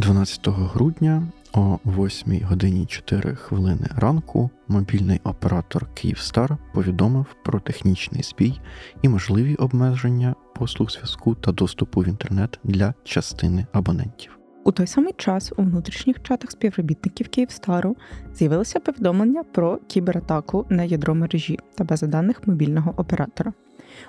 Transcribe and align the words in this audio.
12 0.00 0.48
грудня 0.48 1.22
о 1.52 1.78
8 1.84 2.40
годині 2.44 2.86
4 2.86 3.34
хвилини 3.34 3.86
ранку 3.96 4.50
мобільний 4.68 5.20
оператор 5.24 5.86
Київстар 5.94 6.56
повідомив 6.74 7.26
про 7.44 7.60
технічний 7.60 8.22
збій 8.22 8.60
і 9.02 9.08
можливі 9.08 9.54
обмеження 9.54 10.34
послуг 10.54 10.90
зв'язку 10.90 11.34
та 11.34 11.52
доступу 11.52 12.00
в 12.00 12.08
інтернет 12.08 12.58
для 12.64 12.94
частини 13.04 13.66
абонентів. 13.72 14.38
У 14.64 14.72
той 14.72 14.86
самий 14.86 15.12
час 15.12 15.52
у 15.56 15.62
внутрішніх 15.62 16.22
чатах 16.22 16.50
співробітників 16.50 17.28
Київстару 17.28 17.96
з'явилося 18.34 18.80
повідомлення 18.80 19.42
про 19.42 19.78
кібератаку 19.86 20.66
на 20.68 20.84
ядро 20.84 21.14
мережі 21.14 21.58
та 21.74 21.84
бази 21.84 22.06
даних 22.06 22.46
мобільного 22.46 22.94
оператора. 22.96 23.52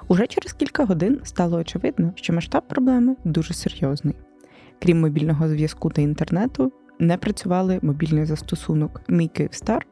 Уже 0.08 0.28
через 0.28 0.54
кілька 0.54 0.86
годин 0.86 1.20
стало 1.23 1.58
очевидно, 1.58 2.14
що 2.16 2.34
масштаб 2.34 2.67
проблеми 2.67 3.16
дуже 3.26 3.53
серйозний. 3.53 4.16
Крім 4.84 4.99
мобільного 4.99 5.48
зв'язку 5.48 5.90
та 5.90 6.02
інтернету, 6.02 6.71
не 6.99 7.17
працювали 7.17 7.80
мобільний 7.81 8.26
застосунок 8.26 9.02
Мій 9.08 9.27
Київстар, 9.27 9.85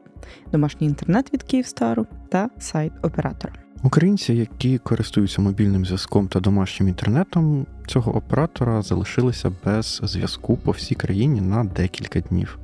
домашній 0.52 0.86
інтернет 0.86 1.32
від 1.32 1.42
Київстару 1.42 2.06
та 2.28 2.50
сайт 2.58 2.92
оператора. 3.02 3.54
Українці, 3.82 4.34
які 4.34 4.78
користуються 4.78 5.42
мобільним 5.42 5.84
зв'язком 5.84 6.28
та 6.28 6.40
домашнім 6.40 6.88
інтернетом, 6.88 7.66
цього 7.86 8.16
оператора 8.16 8.82
залишилися 8.82 9.52
без 9.64 10.00
зв'язку 10.04 10.56
по 10.56 10.70
всій 10.70 10.94
країні 10.94 11.40
на 11.40 11.64
декілька 11.64 12.20
днів. 12.20 12.58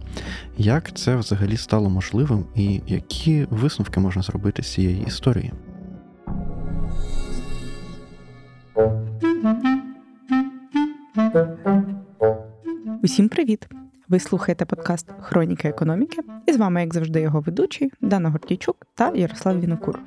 Як 0.58 0.96
це 0.96 1.16
взагалі 1.16 1.56
стало 1.56 1.90
можливим, 1.90 2.45
і 2.54 2.80
які 2.86 3.46
висновки 3.50 4.00
можна 4.00 4.22
зробити 4.22 4.62
з 4.62 4.72
цієї 4.72 5.04
історії? 5.06 5.52
Усім 13.02 13.28
привіт! 13.28 13.68
Ви 14.08 14.20
слухаєте 14.20 14.64
подкаст 14.64 15.06
Хроніки 15.20 15.68
економіки, 15.68 16.22
і 16.46 16.52
з 16.52 16.56
вами, 16.56 16.80
як 16.80 16.94
завжди, 16.94 17.20
його 17.20 17.40
ведучі 17.40 17.90
Дана 18.00 18.30
Гортійчук 18.30 18.86
та 18.94 19.12
Ярослав 19.14 19.60
Вінокур. 19.60 20.00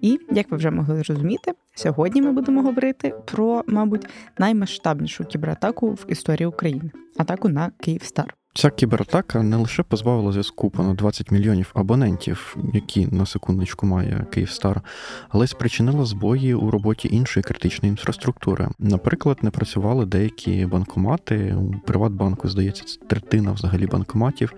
І 0.00 0.18
як 0.30 0.50
ви 0.50 0.56
вже 0.56 0.70
могли 0.70 1.02
зрозуміти, 1.02 1.52
сьогодні 1.74 2.22
ми 2.22 2.32
будемо 2.32 2.62
говорити 2.62 3.14
про, 3.24 3.64
мабуть, 3.66 4.06
наймасштабнішу 4.38 5.24
кібератаку 5.24 5.90
в 5.90 6.04
історії 6.08 6.46
України 6.46 6.90
атаку 7.16 7.48
на 7.48 7.70
Київстар. 7.80 8.34
Ця 8.56 8.70
кібератака 8.70 9.42
не 9.42 9.56
лише 9.56 9.82
позбавила 9.82 10.32
зв'язку 10.32 10.70
понад 10.70 10.96
20 10.96 11.30
мільйонів 11.30 11.70
абонентів, 11.74 12.56
які 12.74 13.06
на 13.06 13.26
секундочку 13.26 13.86
має 13.86 14.26
Київстар, 14.32 14.82
але 15.28 15.44
й 15.44 15.48
спричинила 15.48 16.04
збої 16.04 16.54
у 16.54 16.70
роботі 16.70 17.08
іншої 17.12 17.44
критичної 17.44 17.90
інфраструктури. 17.90 18.68
Наприклад, 18.78 19.38
не 19.42 19.50
працювали 19.50 20.06
деякі 20.06 20.66
банкомати. 20.66 21.54
У 21.54 21.86
Приватбанку 21.86 22.48
здається, 22.48 22.98
третина 23.06 23.52
взагалі 23.52 23.86
банкоматів, 23.86 24.52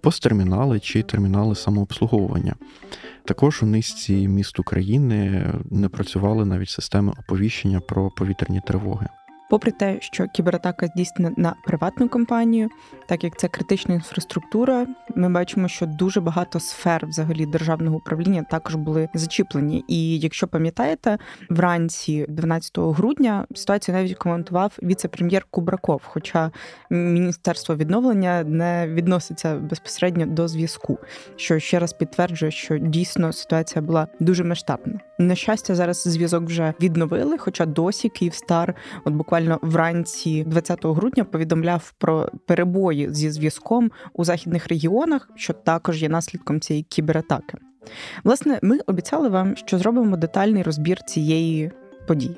посттермінали 0.00 0.80
чи 0.80 1.02
термінали 1.02 1.54
самообслуговування. 1.54 2.54
Також 3.24 3.62
у 3.62 3.66
низці 3.66 4.28
міст 4.28 4.58
України 4.58 5.50
не 5.70 5.88
працювали 5.88 6.44
навіть 6.44 6.68
системи 6.68 7.12
оповіщення 7.18 7.80
про 7.80 8.10
повітряні 8.10 8.60
тривоги. 8.66 9.08
Попри 9.54 9.72
те, 9.72 9.96
що 10.00 10.26
кібератака 10.26 10.86
здійснена 10.86 11.34
на 11.36 11.54
приватну 11.64 12.08
компанію, 12.08 12.68
так 13.06 13.24
як 13.24 13.38
це 13.38 13.48
критична 13.48 13.94
інфраструктура, 13.94 14.86
ми 15.14 15.28
бачимо, 15.28 15.68
що 15.68 15.86
дуже 15.86 16.20
багато 16.20 16.60
сфер 16.60 17.06
взагалі 17.06 17.46
державного 17.46 17.96
управління 17.96 18.44
також 18.50 18.74
були 18.74 19.08
зачіплені. 19.14 19.84
І 19.88 20.18
якщо 20.18 20.48
пам'ятаєте, 20.48 21.18
вранці 21.50 22.26
12 22.28 22.78
грудня 22.78 23.46
ситуацію 23.54 23.96
навіть 23.96 24.14
коментував 24.14 24.78
віце-прем'єр 24.82 25.46
Кубраков. 25.50 26.02
Хоча 26.04 26.50
міністерство 26.90 27.76
відновлення 27.76 28.44
не 28.44 28.88
відноситься 28.88 29.54
безпосередньо 29.56 30.26
до 30.26 30.48
зв'язку, 30.48 30.98
що 31.36 31.58
ще 31.58 31.78
раз 31.78 31.92
підтверджує, 31.92 32.52
що 32.52 32.78
дійсно 32.78 33.32
ситуація 33.32 33.82
була 33.82 34.08
дуже 34.20 34.44
масштабна. 34.44 35.00
На 35.18 35.34
щастя, 35.34 35.74
зараз 35.74 36.02
зв'язок 36.02 36.44
вже 36.44 36.74
відновили, 36.80 37.38
хоча 37.38 37.66
досі 37.66 38.08
Київстар, 38.08 38.74
от 39.04 39.14
буквально 39.14 39.43
буквально 39.44 39.58
вранці 39.62 40.44
20 40.44 40.84
грудня 40.84 41.24
повідомляв 41.24 41.92
про 41.98 42.28
перебої 42.46 43.12
зі 43.12 43.30
зв'язком 43.30 43.90
у 44.12 44.24
західних 44.24 44.68
регіонах, 44.68 45.30
що 45.34 45.52
також 45.52 46.02
є 46.02 46.08
наслідком 46.08 46.60
цієї 46.60 46.82
кібератаки. 46.82 47.58
Власне, 48.24 48.58
ми 48.62 48.78
обіцяли 48.86 49.28
вам, 49.28 49.56
що 49.56 49.78
зробимо 49.78 50.16
детальний 50.16 50.62
розбір 50.62 51.02
цієї 51.02 51.70
події. 52.06 52.36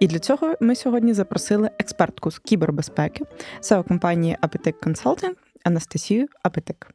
І 0.00 0.06
для 0.06 0.18
цього 0.18 0.54
ми 0.60 0.74
сьогодні 0.74 1.12
запросили 1.12 1.70
експертку 1.78 2.30
з 2.30 2.38
кібербезпеки 2.38 3.24
SEO 3.60 3.88
компанії 3.88 4.36
Apetic 4.42 4.74
Consulting 4.86 5.34
Анастасію 5.64 6.26
Апетик. 6.42 6.90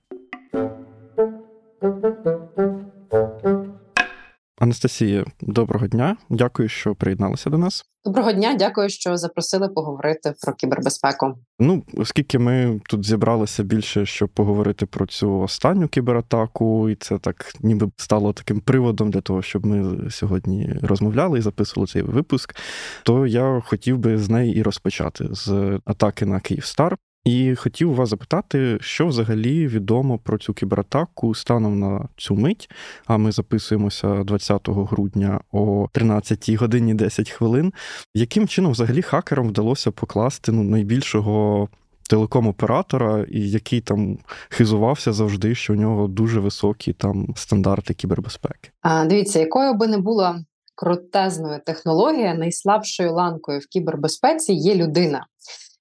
Анастасія, 4.70 5.26
доброго 5.42 5.88
дня. 5.88 6.18
Дякую, 6.30 6.70
що 6.70 6.96
приєдналися 6.96 7.50
до 7.50 7.58
нас. 7.58 7.86
Доброго 8.06 8.32
дня, 8.32 8.56
дякую, 8.60 8.90
що 8.90 9.18
запросили 9.18 9.70
поговорити 9.70 10.34
про 10.42 10.54
кібербезпеку. 10.54 11.34
Ну, 11.60 11.84
оскільки 11.94 12.40
ми 12.40 12.82
тут 12.90 13.06
зібралися 13.06 13.64
більше, 13.64 14.06
щоб 14.06 14.30
поговорити 14.30 14.86
про 14.86 15.06
цю 15.06 15.40
останню 15.40 15.88
кібератаку, 15.88 16.90
і 16.90 16.96
це 16.96 17.18
так 17.18 17.54
ніби 17.60 17.92
стало 17.98 18.34
таким 18.34 18.60
приводом 18.60 19.12
для 19.12 19.22
того, 19.22 19.42
щоб 19.42 19.66
ми 19.66 20.10
сьогодні 20.10 20.76
розмовляли 20.82 21.40
і 21.40 21.42
записували 21.42 21.88
цей 21.88 22.02
випуск, 22.02 22.56
то 23.04 23.28
я 23.28 23.62
хотів 23.66 23.98
би 23.98 24.18
з 24.18 24.30
неї 24.30 24.56
і 24.56 24.64
розпочати 24.64 25.28
з 25.32 25.80
атаки 25.86 26.26
на 26.26 26.40
Київстар. 26.40 26.98
І 27.30 27.56
хотів 27.56 27.96
вас 27.96 28.10
запитати, 28.10 28.78
що 28.82 29.08
взагалі 29.08 29.68
відомо 29.68 30.18
про 30.18 30.38
цю 30.38 30.54
кібератаку 30.54 31.36
станом 31.36 31.80
на 31.80 32.08
цю 32.18 32.36
мить. 32.36 32.70
А 33.06 33.18
ми 33.18 33.32
записуємося 33.32 34.24
20 34.24 34.70
грудня 34.70 35.40
о 35.52 35.88
13 35.92 36.50
годині 36.50 36.94
10 36.94 37.30
хвилин. 37.30 37.74
Яким 38.14 38.48
чином 38.48 38.72
взагалі 38.72 39.02
хакерам 39.02 39.48
вдалося 39.48 39.92
покласти 39.92 40.52
ну, 40.52 40.64
найбільшого 40.64 41.68
телеком-оператора, 42.10 43.26
і 43.30 43.50
який 43.50 43.82
там 43.82 44.18
хизувався 44.50 45.14
завжди, 45.14 45.56
що 45.56 45.74
у 45.74 45.76
нього 45.76 46.08
дуже 46.08 46.40
високі 46.40 46.94
там 46.94 47.34
стандарти 47.36 47.94
кібербезпеки? 47.94 48.70
А, 48.82 49.06
Дивіться, 49.06 49.40
якою 49.40 49.74
би 49.74 49.88
не 49.88 49.98
була 49.98 50.44
крутезною 50.76 51.60
технологія, 51.66 52.34
найслабшою 52.34 53.14
ланкою 53.14 53.60
в 53.60 53.66
кібербезпеці 53.66 54.54
є 54.54 54.76
людина. 54.76 55.26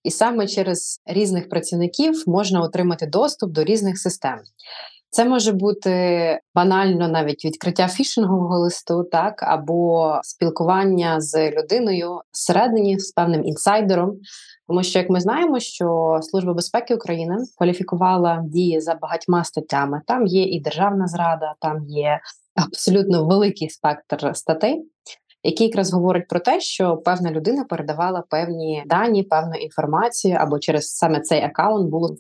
І 0.09 0.11
саме 0.11 0.47
через 0.47 1.01
різних 1.07 1.49
працівників 1.49 2.25
можна 2.27 2.63
отримати 2.63 3.07
доступ 3.07 3.53
до 3.53 3.65
різних 3.65 3.99
систем. 3.99 4.39
Це 5.11 5.25
може 5.25 5.53
бути 5.53 5.91
банально 6.55 7.09
навіть 7.09 7.45
відкриття 7.45 7.89
фішингового 7.89 8.59
листу, 8.59 9.05
так 9.13 9.43
або 9.43 10.15
спілкування 10.23 11.21
з 11.21 11.51
людиною 11.51 12.21
всередині 12.33 12.99
з 12.99 13.13
певним 13.13 13.45
інсайдером. 13.45 14.13
Тому 14.69 14.83
що, 14.83 14.99
як 14.99 15.11
ми 15.11 15.21
знаємо, 15.21 15.61
що 15.61 16.19
Служба 16.23 16.55
безпеки 16.55 16.95
України 16.95 17.37
кваліфікувала 17.59 18.43
дії 18.45 18.81
за 18.81 18.95
багатьма 18.95 19.45
статтями. 19.45 20.01
Там 20.07 20.27
є 20.27 20.43
і 20.43 20.61
державна 20.61 21.07
зрада, 21.07 21.55
там 21.61 21.85
є 21.89 22.21
абсолютно 22.55 23.27
великий 23.27 23.71
спектр 23.71 24.37
статей 24.37 24.85
який 25.43 25.67
якраз 25.67 25.93
говорить 25.93 26.29
про 26.29 26.41
те, 26.41 26.61
що 26.61 26.97
певна 26.97 27.31
людина 27.31 27.65
передавала 27.65 28.25
певні 28.31 28.83
дані, 28.87 29.23
певну 29.23 29.55
інформацію, 29.55 30.37
або 30.41 30.59
через 30.59 30.97
саме 30.97 31.21
цей 31.21 31.43
аккаунт 31.43 31.91
було 31.91 32.17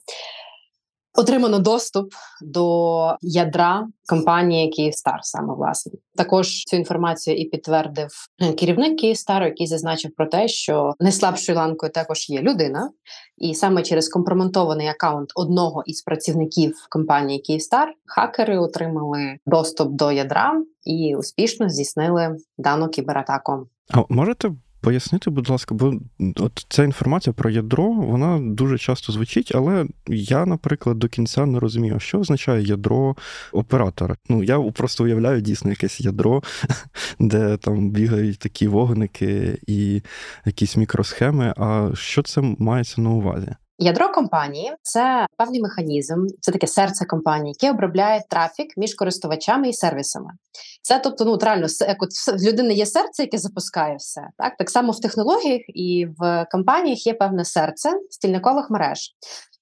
отримано 1.18 1.58
доступ 1.58 2.12
до 2.42 3.16
ядра 3.20 3.88
компанії 4.08 4.68
Київстар, 4.68 5.18
саме 5.22 5.54
власне. 5.54 5.92
Також 6.16 6.64
цю 6.64 6.76
інформацію 6.76 7.36
і 7.36 7.44
підтвердив 7.44 8.08
керівник 8.58 9.00
Київстару, 9.00 9.44
який 9.44 9.66
зазначив 9.66 10.10
про 10.16 10.26
те, 10.26 10.48
що 10.48 10.92
найслабшою 11.00 11.58
ланкою 11.58 11.92
також 11.92 12.30
є 12.30 12.42
людина, 12.42 12.90
і 13.38 13.54
саме 13.54 13.82
через 13.82 14.08
компроментований 14.08 14.88
аккаунт 14.88 15.32
одного 15.34 15.82
із 15.86 16.02
працівників 16.02 16.74
компанії 16.90 17.40
Київстар 17.40 17.92
хакери 18.06 18.58
отримали 18.58 19.36
доступ 19.46 19.92
до 19.92 20.12
ядра 20.12 20.62
і 20.84 21.16
успішно 21.16 21.68
здійснили 21.68 22.36
дану 22.58 22.88
кібератаку. 22.88 23.66
А 23.90 24.02
можете 24.08 24.50
Пояснити, 24.80 25.30
будь 25.30 25.48
ласка, 25.50 25.74
бо 25.74 25.94
от 26.36 26.66
ця 26.68 26.84
інформація 26.84 27.32
про 27.34 27.50
ядро, 27.50 27.92
вона 27.92 28.38
дуже 28.40 28.78
часто 28.78 29.12
звучить, 29.12 29.52
але 29.54 29.86
я, 30.06 30.46
наприклад, 30.46 30.98
до 30.98 31.08
кінця 31.08 31.46
не 31.46 31.60
розумію, 31.60 32.00
що 32.00 32.18
означає 32.18 32.62
ядро 32.62 33.16
оператора. 33.52 34.16
Ну, 34.28 34.42
я 34.42 34.58
просто 34.58 35.04
уявляю 35.04 35.40
дійсно 35.40 35.70
якесь 35.70 36.00
ядро, 36.00 36.42
де 37.18 37.56
там 37.56 37.90
бігають 37.90 38.38
такі 38.38 38.68
вогники 38.68 39.58
і 39.66 40.02
якісь 40.44 40.76
мікросхеми. 40.76 41.54
А 41.56 41.90
що 41.94 42.22
це 42.22 42.54
мається 42.58 43.00
на 43.00 43.10
увазі? 43.10 43.54
Ядро 43.80 44.12
компанії 44.12 44.72
це 44.82 45.26
певний 45.36 45.62
механізм, 45.62 46.26
це 46.40 46.52
таке 46.52 46.66
серце 46.66 47.04
компанії, 47.04 47.56
яке 47.60 47.74
обробляє 47.74 48.24
трафік 48.28 48.76
між 48.76 48.94
користувачами 48.94 49.68
і 49.68 49.72
сервісами. 49.72 50.30
Це 50.82 50.98
тобто, 50.98 51.24
ну 51.24 51.38
реально 51.42 51.66
як 51.80 52.02
от 52.02 52.10
в 52.10 52.48
людини 52.48 52.74
є 52.74 52.86
серце, 52.86 53.22
яке 53.22 53.38
запускає 53.38 53.96
все. 53.96 54.20
Так 54.38 54.56
так 54.56 54.70
само 54.70 54.92
в 54.92 55.00
технологіях 55.00 55.60
і 55.68 56.06
в 56.18 56.46
компаніях 56.50 57.06
є 57.06 57.14
певне 57.14 57.44
серце 57.44 57.90
стільникових 58.10 58.70
мереж. 58.70 59.10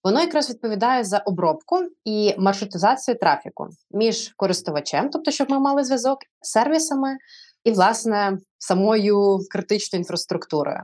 воно 0.04 0.20
якраз 0.20 0.50
відповідає 0.50 1.04
за 1.04 1.18
обробку 1.18 1.80
і 2.04 2.34
маршрутизацію 2.38 3.18
трафіку 3.18 3.68
між 3.90 4.32
користувачем, 4.36 5.10
тобто, 5.12 5.30
щоб 5.30 5.50
ми 5.50 5.58
мали 5.58 5.84
зв'язок 5.84 6.18
з 6.42 6.50
сервісами 6.50 7.16
і, 7.64 7.70
власне, 7.70 8.38
самою 8.58 9.38
критичною 9.50 10.00
інфраструктурою. 10.00 10.80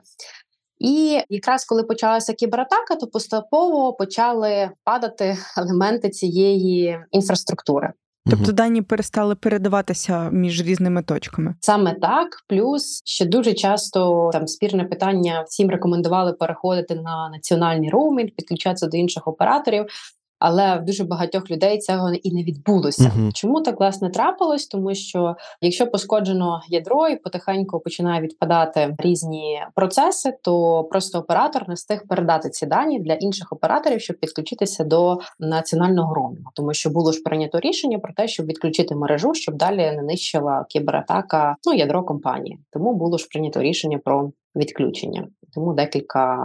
І 0.82 1.20
якраз 1.28 1.64
коли 1.64 1.82
почалася 1.82 2.32
кібератака, 2.32 2.94
то 3.00 3.06
поступово 3.06 3.92
почали 3.92 4.70
падати 4.84 5.36
елементи 5.58 6.10
цієї 6.10 6.98
інфраструктури. 7.10 7.92
Тобто 8.30 8.52
дані 8.52 8.82
перестали 8.82 9.34
передаватися 9.34 10.30
між 10.30 10.62
різними 10.62 11.02
точками. 11.02 11.54
Саме 11.60 11.94
так, 11.94 12.28
плюс 12.48 13.02
ще 13.04 13.24
дуже 13.24 13.52
часто 13.52 14.30
там 14.32 14.46
спірне 14.46 14.84
питання 14.84 15.44
всім 15.48 15.70
рекомендували 15.70 16.32
переходити 16.32 16.94
на 16.94 17.28
національний 17.28 17.90
роумінг, 17.90 18.30
підключатися 18.36 18.86
до 18.86 18.96
інших 18.96 19.28
операторів 19.28 19.86
але 20.42 20.78
в 20.78 20.84
дуже 20.84 21.04
багатьох 21.04 21.50
людей 21.50 21.78
цього 21.78 22.12
і 22.12 22.32
не 22.34 22.42
відбулося. 22.42 23.12
uh 23.16 23.32
Чому 23.32 23.60
так 23.60 23.80
власне 23.80 24.10
трапилось? 24.10 24.66
Тому 24.66 24.94
що 24.94 25.36
якщо 25.60 25.86
пошкоджено 25.86 26.60
ядро 26.68 27.08
і 27.08 27.16
потихеньку 27.16 27.80
починає 27.80 28.20
відпадати 28.20 28.96
різні 28.98 29.60
процеси, 29.74 30.34
то 30.42 30.84
просто 30.84 31.18
оператор 31.18 31.68
не 31.68 31.74
встиг 31.74 32.06
передати 32.08 32.50
ці 32.50 32.66
дані 32.66 33.00
для 33.00 33.14
інших 33.14 33.52
операторів, 33.52 34.00
щоб 34.00 34.18
підключитися 34.18 34.84
до 34.84 35.18
національного 35.40 36.14
роумінгу. 36.14 36.50
тому 36.54 36.74
що 36.74 36.90
було 36.90 37.12
ж 37.12 37.22
прийнято 37.22 37.60
рішення 37.60 37.98
про 37.98 38.12
те, 38.12 38.28
щоб 38.28 38.46
відключити 38.46 38.94
мережу, 38.94 39.34
щоб 39.34 39.54
далі 39.54 39.76
не 39.76 40.02
нищила 40.02 40.66
кібератака 40.68 41.56
ну 41.66 41.74
ядро 41.74 42.02
компанії. 42.02 42.58
Тому 42.72 42.94
було 42.94 43.18
ж 43.18 43.28
прийнято 43.30 43.62
рішення 43.62 43.98
про 44.04 44.32
відключення. 44.56 45.28
Тому 45.54 45.74
декілька 45.74 46.36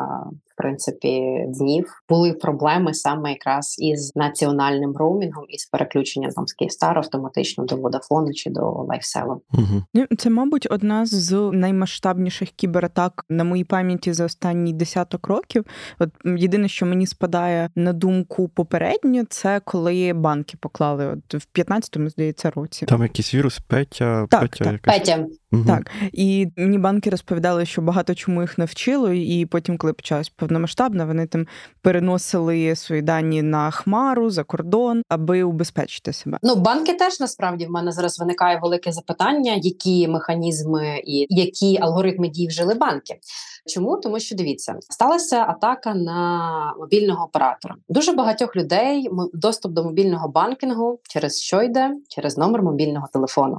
в 0.46 0.58
принципі 0.58 1.46
днів 1.48 2.04
були 2.10 2.34
проблеми 2.34 2.94
саме 2.94 3.30
якраз 3.30 3.76
із 3.80 4.16
національним 4.16 4.98
роумінгом 4.98 5.46
і 5.50 5.58
з 5.58 5.66
переключенням 5.66 6.32
там 6.32 6.48
з 6.48 6.54
Київстар 6.54 6.98
автоматично 6.98 7.66
до 7.66 7.76
Vodafone 7.76 8.34
чи 8.34 8.50
до 8.50 8.62
LifeSell. 8.62 9.38
Угу. 9.54 10.06
Це, 10.18 10.30
мабуть, 10.30 10.68
одна 10.72 11.06
з 11.06 11.52
наймасштабніших 11.54 12.50
кібератак 12.50 13.26
на 13.30 13.44
моїй 13.44 13.64
пам'яті 13.64 14.14
за 14.14 14.26
останні 14.26 14.74
десяток 14.74 15.28
років. 15.28 15.66
От 16.00 16.10
єдине, 16.26 16.68
що 16.68 16.86
мені 16.86 17.08
спадає 17.08 17.70
на 17.76 17.94
думку 17.94 18.48
попередньо, 18.48 19.24
це 19.30 19.62
коли 19.66 20.14
банки 20.14 20.58
поклали 20.60 21.08
от 21.08 21.34
в 21.34 21.48
15-му, 21.56 22.10
здається, 22.10 22.50
році. 22.50 22.86
Там 22.86 23.04
якийсь 23.04 23.36
вірус 23.36 23.60
Петя, 23.60 24.28
так, 24.30 24.42
Петя, 24.42 24.64
так. 24.64 24.74
Якась... 24.74 24.98
Петя. 25.00 25.26
Угу. 25.52 25.64
Так, 25.68 25.92
і 26.12 26.48
мені 26.58 26.78
банки 26.78 27.10
розповідали, 27.10 27.66
що 27.66 27.82
багато 27.82 27.97
чому 28.04 28.42
їх 28.42 28.58
навчило, 28.58 29.12
і 29.12 29.46
потім, 29.46 29.78
коли 29.78 29.94
почалась 29.94 30.30
повномасштабна, 30.30 31.06
вони 31.06 31.28
там 31.28 31.48
переносили 31.82 32.76
свої 32.76 33.02
дані 33.02 33.42
на 33.42 33.72
хмару 33.72 34.30
за 34.30 34.44
кордон, 34.44 35.02
аби 35.10 35.44
убезпечити 35.44 36.14
себе. 36.14 36.38
Ну 36.44 36.56
банки 36.56 36.94
теж 36.94 37.20
насправді 37.20 37.66
в 37.66 37.72
мене 37.72 37.92
зараз 37.92 38.20
виникає 38.20 38.60
велике 38.64 38.92
запитання, 38.92 39.54
які 39.62 40.08
механізми 40.08 41.02
і 41.06 41.28
які 41.30 41.78
алгоритми 41.82 42.28
дій 42.28 42.48
вжили 42.48 42.74
банки. 42.74 43.20
Чому 43.68 43.98
тому, 43.98 44.20
що 44.20 44.36
дивіться, 44.36 44.76
сталася 44.80 45.46
атака 45.50 45.94
на 45.94 46.74
мобільного 46.80 47.26
оператора. 47.26 47.76
Дуже 47.90 48.12
багатьох 48.12 48.56
людей 48.56 49.10
доступ 49.34 49.72
до 49.72 49.84
мобільного 49.84 50.28
банкінгу 50.28 51.00
через 51.10 51.42
що 51.42 51.62
йде 51.62 51.92
через 52.10 52.38
номер 52.38 52.64
мобільного 52.64 53.08
телефону. 53.14 53.58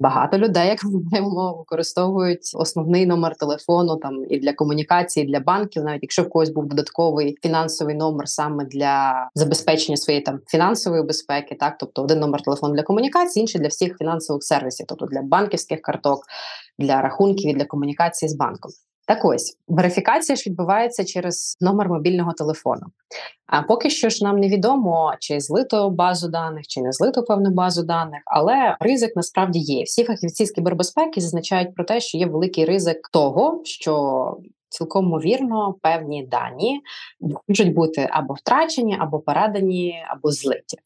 Багато 0.00 0.38
людей, 0.38 0.68
як 0.68 0.84
ми 0.84 1.00
знаємо, 1.08 1.54
використовують 1.58 2.50
основний 2.54 3.06
номер 3.06 3.36
телефону 3.36 3.96
там 3.96 4.24
і 4.30 4.38
для 4.38 4.52
комунікації, 4.52 5.26
і 5.26 5.28
для 5.28 5.40
банків, 5.40 5.84
навіть 5.84 6.02
якщо 6.02 6.22
в 6.22 6.28
когось 6.28 6.50
був 6.50 6.66
додатковий 6.66 7.38
фінансовий 7.42 7.94
номер 7.94 8.28
саме 8.28 8.64
для 8.64 9.28
забезпечення 9.34 9.96
своєї 9.96 10.24
там 10.24 10.40
фінансової 10.46 11.02
безпеки, 11.02 11.56
так 11.60 11.76
тобто 11.78 12.02
один 12.02 12.18
номер 12.18 12.42
телефону 12.42 12.74
для 12.74 12.82
комунікації, 12.82 13.40
інший 13.40 13.60
для 13.60 13.68
всіх 13.68 13.98
фінансових 13.98 14.42
сервісів, 14.42 14.86
тобто 14.88 15.06
для 15.06 15.22
банківських 15.22 15.82
карток, 15.82 16.20
для 16.78 17.02
рахунків 17.02 17.50
і 17.50 17.54
для 17.54 17.64
комунікації 17.64 18.28
з 18.28 18.36
банком. 18.36 18.72
Так 19.06 19.24
ось 19.24 19.58
верифікація 19.68 20.36
ж 20.36 20.50
відбувається 20.50 21.04
через 21.04 21.56
номер 21.60 21.88
мобільного 21.88 22.32
телефону. 22.32 22.86
А 23.46 23.62
поки 23.62 23.90
що 23.90 24.08
ж 24.08 24.24
нам 24.24 24.38
невідомо, 24.38 25.14
чи 25.20 25.40
злито 25.40 25.90
базу 25.90 26.28
даних, 26.28 26.66
чи 26.66 26.80
не 26.80 26.92
злито 26.92 27.22
певну 27.22 27.50
базу 27.50 27.82
даних, 27.82 28.22
але 28.26 28.76
ризик 28.80 29.16
насправді 29.16 29.58
є. 29.58 29.84
Всі 29.84 30.04
фахівці 30.04 30.46
з 30.46 30.50
кібербезпеки 30.50 31.20
зазначають 31.20 31.74
про 31.74 31.84
те, 31.84 32.00
що 32.00 32.18
є 32.18 32.26
великий 32.26 32.64
ризик 32.64 33.08
того, 33.12 33.60
що 33.64 34.36
цілком 34.70 35.06
ймовірно 35.06 35.74
певні 35.82 36.26
дані 36.26 36.80
можуть 37.48 37.74
бути 37.74 38.08
або 38.10 38.34
втрачені, 38.34 38.96
або 39.00 39.18
передані, 39.18 40.04
або 40.08 40.30
злиті. 40.30 40.78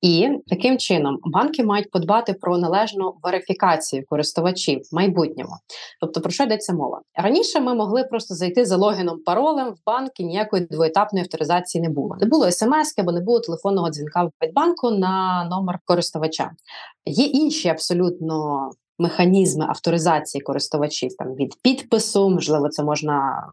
І 0.00 0.28
таким 0.46 0.78
чином 0.78 1.18
банки 1.24 1.64
мають 1.64 1.90
подбати 1.90 2.32
про 2.32 2.58
належну 2.58 3.14
верифікацію 3.22 4.04
користувачів 4.06 4.80
в 4.92 4.94
майбутньому. 4.94 5.52
Тобто, 6.00 6.20
про 6.20 6.30
що 6.30 6.44
йдеться 6.44 6.72
мова? 6.72 7.00
Раніше 7.14 7.60
ми 7.60 7.74
могли 7.74 8.04
просто 8.04 8.34
зайти 8.34 8.64
за 8.64 8.76
логіном 8.76 9.18
паролем 9.26 9.70
в 9.70 9.78
банк 9.86 10.20
і 10.20 10.24
ніякої 10.24 10.66
двоетапної 10.66 11.22
авторизації 11.22 11.82
не 11.82 11.88
було. 11.88 12.16
Не 12.20 12.26
було 12.26 12.50
смс 12.50 12.98
або 12.98 13.12
не 13.12 13.20
було 13.20 13.40
телефонного 13.40 13.90
дзвінка 13.90 14.24
в 14.24 14.30
банку 14.54 14.90
на 14.90 15.44
номер 15.50 15.78
користувача. 15.84 16.50
Є 17.06 17.24
інші 17.24 17.68
абсолютно 17.68 18.70
механізми 18.98 19.64
авторизації 19.68 20.42
користувачів 20.42 21.16
там 21.16 21.34
від 21.34 21.54
підпису, 21.62 22.30
можливо, 22.30 22.68
це 22.68 22.84
можна. 22.84 23.46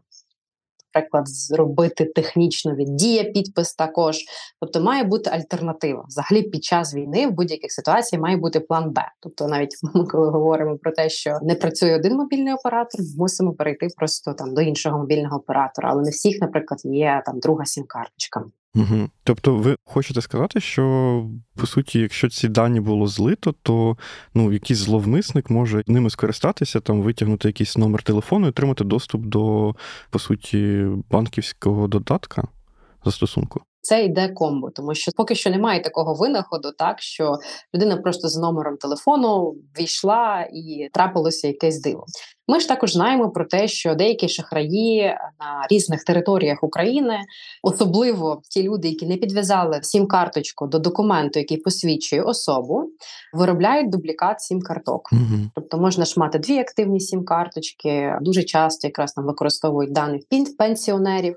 Наприклад, 0.94 1.28
зробити 1.28 2.04
технічно 2.04 2.74
від 2.74 2.96
дія 2.96 3.24
підпис 3.24 3.74
також, 3.74 4.16
тобто 4.60 4.80
має 4.80 5.04
бути 5.04 5.30
альтернатива. 5.30 6.04
Взагалі, 6.08 6.42
під 6.42 6.64
час 6.64 6.94
війни 6.94 7.26
в 7.26 7.30
будь-яких 7.30 7.72
ситуаціях 7.72 8.22
має 8.22 8.36
бути 8.36 8.60
план 8.60 8.90
Б. 8.90 9.00
Тобто, 9.20 9.48
навіть 9.48 9.70
ми 9.94 10.04
коли 10.04 10.30
говоримо 10.30 10.76
про 10.76 10.92
те, 10.92 11.08
що 11.08 11.38
не 11.42 11.54
працює 11.54 11.96
один 11.96 12.16
мобільний 12.16 12.54
оператор, 12.54 13.00
мусимо 13.18 13.52
перейти 13.52 13.88
просто 13.96 14.32
там 14.34 14.54
до 14.54 14.60
іншого 14.60 14.98
мобільного 14.98 15.36
оператора. 15.36 15.90
Але 15.92 16.02
не 16.02 16.10
всіх, 16.10 16.40
наприклад, 16.40 16.80
є 16.84 17.22
там 17.26 17.38
друга 17.38 17.64
сім-карточка. 17.64 18.44
Угу. 18.74 19.10
Тобто, 19.24 19.56
ви 19.56 19.76
хочете 19.84 20.20
сказати, 20.20 20.60
що 20.60 21.26
по 21.56 21.66
суті, 21.66 22.00
якщо 22.00 22.28
ці 22.28 22.48
дані 22.48 22.80
було 22.80 23.06
злито, 23.06 23.54
то 23.62 23.96
ну 24.34 24.52
якийсь 24.52 24.78
зловмисник 24.78 25.50
може 25.50 25.82
ними 25.86 26.10
скористатися, 26.10 26.80
там 26.80 27.02
витягнути 27.02 27.48
якийсь 27.48 27.76
номер 27.76 28.02
телефону 28.02 28.46
і 28.46 28.48
отримати 28.48 28.84
доступ 28.84 29.22
до 29.22 29.74
по 30.10 30.18
суті 30.18 30.86
банківського 31.10 31.88
додатка 31.88 32.48
застосунку? 33.04 33.62
Це 33.82 34.04
йде 34.04 34.28
комбо, 34.28 34.70
тому 34.70 34.94
що 34.94 35.12
поки 35.16 35.34
що 35.34 35.50
немає 35.50 35.82
такого 35.82 36.14
винаходу, 36.14 36.72
так 36.78 37.02
що 37.02 37.38
людина 37.74 37.96
просто 37.96 38.28
з 38.28 38.36
номером 38.36 38.76
телефону 38.76 39.54
війшла 39.80 40.48
і 40.52 40.88
трапилося 40.92 41.48
якесь 41.48 41.80
диво. 41.80 42.06
Ми 42.48 42.60
ж 42.60 42.68
також 42.68 42.92
знаємо 42.92 43.30
про 43.30 43.44
те, 43.44 43.68
що 43.68 43.94
деякі 43.94 44.28
шахраї 44.28 45.02
на 45.40 45.66
різних 45.70 46.04
територіях 46.04 46.62
України, 46.62 47.18
особливо 47.62 48.42
ті 48.50 48.62
люди, 48.62 48.88
які 48.88 49.06
не 49.06 49.16
підв'язали 49.16 49.80
сім 49.82 50.06
карточку 50.06 50.66
до 50.66 50.78
документу, 50.78 51.38
який 51.38 51.56
посвідчує 51.56 52.22
особу, 52.22 52.84
виробляють 53.32 53.90
дублікат 53.90 54.40
сім 54.40 54.60
карток. 54.60 55.08
Угу. 55.12 55.50
Тобто 55.54 55.78
можна 55.78 56.04
ж 56.04 56.20
мати 56.20 56.38
дві 56.38 56.58
активні 56.58 57.00
сім 57.00 57.24
карточки. 57.24 58.18
Дуже 58.20 58.42
часто 58.42 58.88
якраз 58.88 59.12
там 59.12 59.26
використовують 59.26 59.92
даних 59.92 60.22
пенсіонерів. 60.58 61.36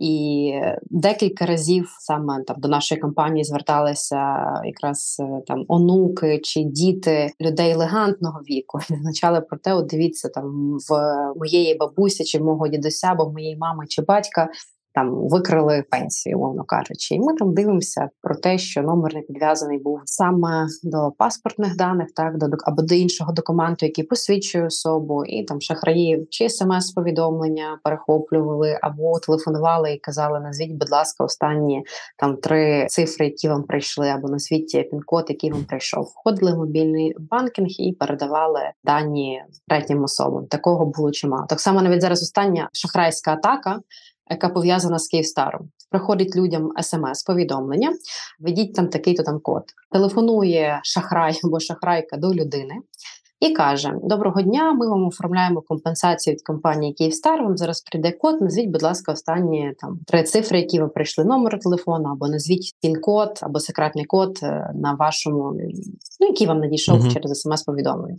І 0.00 0.52
декілька 0.90 1.46
разів 1.46 1.96
саме 2.00 2.42
там 2.42 2.56
до 2.58 2.68
нашої 2.68 3.00
компанії 3.00 3.44
зверталися 3.44 4.16
якраз 4.64 5.16
е, 5.20 5.42
там 5.46 5.64
онуки 5.68 6.40
чи 6.42 6.62
діти 6.62 7.32
людей 7.40 7.70
елегантного 7.70 8.40
віку. 8.50 8.78
І 8.78 8.94
Зазначали 8.94 9.40
про 9.40 9.58
те, 9.58 9.74
от 9.74 9.86
дивіться 9.86 10.28
там 10.28 10.78
в 10.88 10.92
моєї 11.36 11.76
бабусі, 11.76 12.24
чи 12.24 12.40
мого 12.40 12.68
дідуся, 12.68 13.06
або 13.06 13.30
моєї 13.30 13.56
мами 13.56 13.86
чи 13.86 14.02
батька 14.02 14.48
там 14.96 15.28
викрили 15.28 15.84
пенсію, 15.90 16.38
умовно 16.38 16.64
кажучи, 16.64 17.14
і 17.14 17.20
ми 17.20 17.34
там 17.34 17.54
дивимося 17.54 18.08
про 18.22 18.36
те, 18.36 18.58
що 18.58 18.82
номер 18.82 19.14
не 19.14 19.20
підв'язаний 19.20 19.78
був 19.78 20.00
саме 20.04 20.66
до 20.82 21.12
паспортних 21.18 21.76
даних, 21.76 22.08
так 22.16 22.38
до 22.38 22.46
або 22.64 22.82
до 22.82 22.94
іншого 22.94 23.32
документу, 23.32 23.86
який 23.86 24.04
посвідчує 24.04 24.66
особу, 24.66 25.24
і 25.24 25.44
там 25.44 25.60
шахраї 25.60 26.26
чи 26.30 26.48
смс-повідомлення 26.48 27.78
перехоплювали, 27.84 28.78
або 28.82 29.18
телефонували 29.18 29.92
і 29.92 29.98
казали: 29.98 30.40
назвіть, 30.40 30.72
будь 30.72 30.90
ласка, 30.90 31.24
останні 31.24 31.84
там 32.18 32.36
три 32.36 32.86
цифри, 32.88 33.26
які 33.26 33.48
вам 33.48 33.62
прийшли, 33.62 34.08
або 34.08 34.28
назвіть 34.28 34.90
пін-код, 34.90 35.24
який 35.28 35.52
вам 35.52 35.64
прийшов. 35.64 36.04
Входили 36.04 36.52
в 36.52 36.56
мобільний 36.56 37.14
банкінг 37.30 37.68
і 37.68 37.92
передавали 37.92 38.60
дані 38.84 39.42
третім 39.68 40.02
особам. 40.02 40.46
Такого 40.46 40.86
було 40.86 41.10
чимало. 41.10 41.46
Так 41.48 41.60
само 41.60 41.82
навіть 41.82 42.00
зараз 42.00 42.22
остання 42.22 42.68
шахрайська 42.72 43.32
атака 43.32 43.80
яка 44.30 44.48
пов'язана 44.48 44.98
з 44.98 45.08
Київстаром. 45.08 45.68
Приходить 45.90 46.36
людям 46.36 46.70
смс-повідомлення, 46.82 47.92
ведіть 48.40 48.74
там 48.74 48.88
такий-то 48.88 49.22
там 49.22 49.40
код. 49.40 49.62
Телефонує 49.92 50.80
шахрай 50.82 51.40
або 51.44 51.60
шахрайка 51.60 52.16
до 52.16 52.34
людини, 52.34 52.74
і 53.40 53.50
каже: 53.50 53.92
Доброго 54.02 54.42
дня, 54.42 54.72
ми 54.72 54.88
вам 54.88 55.06
оформляємо 55.06 55.60
компенсацію 55.60 56.34
від 56.34 56.42
компанії 56.42 56.92
Київстар. 56.92 57.42
Вам 57.42 57.56
зараз 57.56 57.80
прийде 57.80 58.12
код. 58.12 58.40
Назвіть, 58.40 58.70
будь 58.70 58.82
ласка, 58.82 59.12
останні 59.12 59.72
там 59.78 59.98
три 60.06 60.22
цифри, 60.22 60.60
які 60.60 60.80
ви 60.80 60.88
прийшли, 60.88 61.24
номер 61.24 61.58
телефону, 61.60 62.08
або 62.08 62.28
назвіть 62.28 62.72
пін-код 62.82 63.38
або 63.42 63.60
секретний 63.60 64.04
код 64.04 64.38
е, 64.42 64.70
на 64.74 64.94
вашому, 64.94 65.52
ну 66.20 66.26
який 66.28 66.46
вам 66.46 66.58
надійшов 66.58 66.98
uh-huh. 66.98 67.12
через 67.12 67.40
смс-повідомлення. 67.40 68.16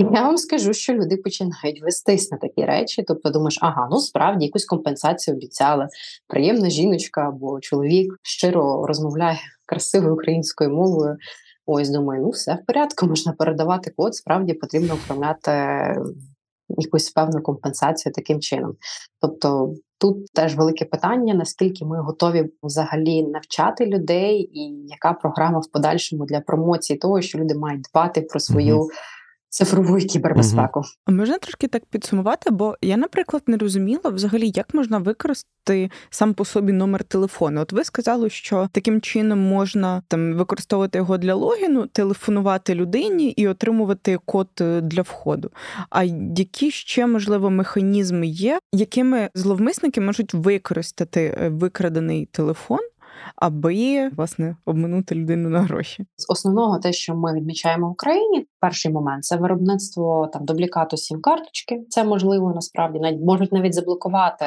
Я 0.00 0.22
вам 0.22 0.36
скажу, 0.36 0.72
що 0.72 0.94
люди 0.94 1.16
починають 1.16 1.82
вестись 1.82 2.30
на 2.30 2.38
такі 2.38 2.64
речі. 2.64 3.02
Тобто 3.02 3.30
думаєш, 3.30 3.58
ага, 3.62 3.88
ну 3.90 3.98
справді 4.00 4.44
якусь 4.44 4.64
компенсацію 4.64 5.36
обіцяли. 5.36 5.88
Приємна 6.28 6.70
жіночка 6.70 7.28
або 7.28 7.60
чоловік 7.60 8.14
щиро 8.22 8.86
розмовляє 8.86 9.38
красивою 9.66 10.14
українською 10.14 10.70
мовою. 10.70 11.16
Ось 11.66 11.90
думаю, 11.90 12.22
ну 12.22 12.30
все 12.30 12.54
в 12.54 12.66
порядку, 12.66 13.06
можна 13.06 13.32
передавати 13.32 13.92
код, 13.96 14.14
справді 14.14 14.54
потрібно 14.54 14.94
оформляти 14.94 15.52
якусь 16.68 17.10
певну 17.10 17.42
компенсацію 17.42 18.12
таким 18.12 18.40
чином. 18.40 18.76
Тобто 19.20 19.74
тут 20.00 20.26
теж 20.34 20.56
велике 20.56 20.84
питання: 20.84 21.34
наскільки 21.34 21.84
ми 21.84 22.02
готові 22.02 22.50
взагалі 22.62 23.22
навчати 23.22 23.86
людей, 23.86 24.50
і 24.52 24.86
яка 24.86 25.12
програма 25.12 25.58
в 25.58 25.66
подальшому 25.72 26.26
для 26.26 26.40
промоції 26.40 26.98
того, 26.98 27.20
що 27.20 27.38
люди 27.38 27.54
мають 27.54 27.82
дбати 27.82 28.20
про 28.20 28.40
свою. 28.40 28.78
Mm-hmm 28.78 29.17
цифрову 29.48 29.96
кібербезпеку. 29.96 30.82
А 31.06 31.12
можна 31.12 31.38
трошки 31.38 31.68
так 31.68 31.84
підсумувати, 31.84 32.50
бо 32.50 32.76
я, 32.82 32.96
наприклад, 32.96 33.42
не 33.46 33.56
розуміла 33.56 34.10
взагалі, 34.10 34.52
як 34.54 34.74
можна 34.74 34.98
використати 34.98 35.90
сам 36.10 36.34
по 36.34 36.44
собі 36.44 36.72
номер 36.72 37.04
телефону. 37.04 37.60
От 37.60 37.72
ви 37.72 37.84
сказали, 37.84 38.30
що 38.30 38.68
таким 38.72 39.00
чином 39.00 39.38
можна 39.38 40.02
там 40.08 40.34
використовувати 40.34 40.98
його 40.98 41.18
для 41.18 41.34
логіну, 41.34 41.86
телефонувати 41.86 42.74
людині 42.74 43.30
і 43.30 43.48
отримувати 43.48 44.18
код 44.24 44.48
е, 44.60 44.80
для 44.80 45.02
входу. 45.02 45.50
А 45.90 46.04
які 46.36 46.70
ще 46.70 47.06
можливо 47.06 47.50
механізми 47.50 48.26
є, 48.26 48.58
якими 48.72 49.30
зловмисники 49.34 50.00
можуть 50.00 50.34
використати 50.34 51.36
е, 51.40 51.48
викрадений 51.48 52.28
телефон? 52.32 52.80
Аби 53.36 54.08
власне 54.08 54.56
обминути 54.66 55.14
людину 55.14 55.48
на 55.48 55.60
гроші. 55.60 56.06
З 56.16 56.30
основного, 56.30 56.78
те, 56.78 56.92
що 56.92 57.14
ми 57.14 57.34
відмічаємо 57.34 57.88
в 57.88 57.92
Україні, 57.92 58.46
перший 58.60 58.92
момент 58.92 59.24
це 59.24 59.36
виробництво 59.36 60.30
там 60.32 60.44
дублікату 60.44 60.96
сім 60.96 61.20
карточки. 61.20 61.80
Це 61.88 62.04
можливо 62.04 62.52
насправді 62.54 62.98
навіть 62.98 63.20
можуть 63.20 63.52
навіть 63.52 63.74
заблокувати 63.74 64.44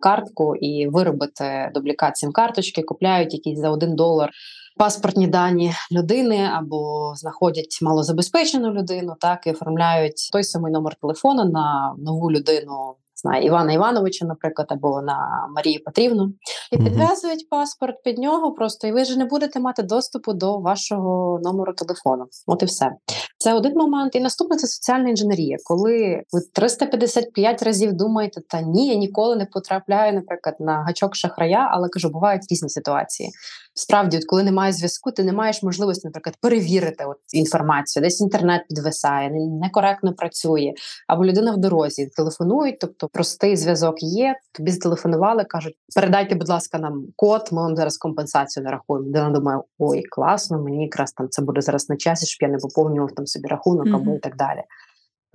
картку 0.00 0.56
і 0.56 0.88
виробити 0.88 1.70
дублікат 1.74 2.16
сім 2.16 2.32
карточки, 2.32 2.82
купляють 2.82 3.34
якісь 3.34 3.58
за 3.58 3.70
один 3.70 3.94
долар. 3.96 4.30
Паспортні 4.78 5.26
дані 5.26 5.72
людини 5.92 6.50
або 6.54 7.12
знаходять 7.14 7.78
малозабезпечену 7.82 8.72
людину, 8.72 9.14
так 9.20 9.46
і 9.46 9.50
оформляють 9.50 10.30
той 10.32 10.44
самий 10.44 10.72
номер 10.72 10.94
телефону 10.94 11.44
на 11.44 11.94
нову 11.98 12.30
людину 12.30 12.94
знаю, 13.26 13.44
Івана 13.44 13.72
Івановича, 13.72 14.26
наприклад, 14.26 14.66
або 14.70 15.02
на 15.02 15.48
Марію 15.56 15.80
Петрівну, 15.84 16.32
і 16.72 16.76
підв'язують 16.76 17.48
паспорт 17.50 18.02
під 18.04 18.18
нього 18.18 18.52
просто, 18.52 18.88
і 18.88 18.92
ви 18.92 19.04
ж 19.04 19.18
не 19.18 19.24
будете 19.24 19.60
мати 19.60 19.82
доступу 19.82 20.32
до 20.32 20.58
вашого 20.58 21.40
номеру 21.42 21.72
телефону. 21.72 22.24
От 22.46 22.62
і 22.62 22.66
все. 22.66 22.90
Це 23.38 23.54
один 23.54 23.74
момент. 23.74 24.14
І 24.16 24.20
наступне 24.20 24.56
це 24.56 24.66
соціальна 24.66 25.08
інженерія, 25.08 25.56
коли 25.64 26.22
ви 26.32 26.40
355 26.54 27.62
разів 27.62 27.92
думаєте, 27.92 28.40
та 28.48 28.60
ні, 28.60 28.88
я 28.88 28.94
ніколи 28.94 29.36
не 29.36 29.46
потрапляю, 29.46 30.12
наприклад, 30.12 30.56
на 30.60 30.72
гачок 30.72 31.16
шахрая, 31.16 31.68
але 31.72 31.88
кажу, 31.88 32.10
бувають 32.10 32.42
різні 32.50 32.68
ситуації. 32.68 33.30
Справді, 33.78 34.16
от 34.16 34.24
коли 34.24 34.42
немає 34.42 34.72
зв'язку, 34.72 35.10
ти 35.12 35.24
не 35.24 35.32
маєш 35.32 35.62
можливості, 35.62 36.06
наприклад, 36.08 36.36
перевірити 36.40 37.04
от 37.04 37.16
інформацію, 37.32 38.02
десь 38.02 38.20
інтернет 38.20 38.62
підвисає, 38.68 39.30
некоректно 39.62 40.14
працює, 40.14 40.72
або 41.08 41.24
людина 41.24 41.52
в 41.52 41.56
дорозі 41.56 42.06
телефонують, 42.16 42.78
тобто 42.78 43.08
простий 43.08 43.56
зв'язок 43.56 44.02
є. 44.02 44.34
Тобі 44.52 44.70
зателефонували, 44.70 45.44
кажуть, 45.44 45.74
передайте, 45.94 46.34
будь 46.34 46.48
ласка, 46.48 46.78
нам 46.78 47.04
код, 47.16 47.48
ми 47.52 47.62
вам 47.62 47.76
зараз 47.76 47.98
компенсацію 47.98 48.64
нарахуємо. 48.64 49.08
Людина 49.08 49.30
думає, 49.30 49.60
ой, 49.78 50.02
класно, 50.02 50.62
мені 50.62 50.84
якраз 50.84 51.12
там 51.12 51.28
це 51.30 51.42
буде 51.42 51.60
зараз 51.60 51.88
на 51.90 51.96
часі, 51.96 52.26
щоб 52.26 52.48
я 52.48 52.52
не 52.52 52.58
поповнював 52.58 53.12
там 53.12 53.26
собі 53.26 53.48
рахунок 53.48 53.86
або 53.86 54.10
mm-hmm. 54.10 54.16
і 54.16 54.18
так 54.18 54.36
далі. 54.36 54.60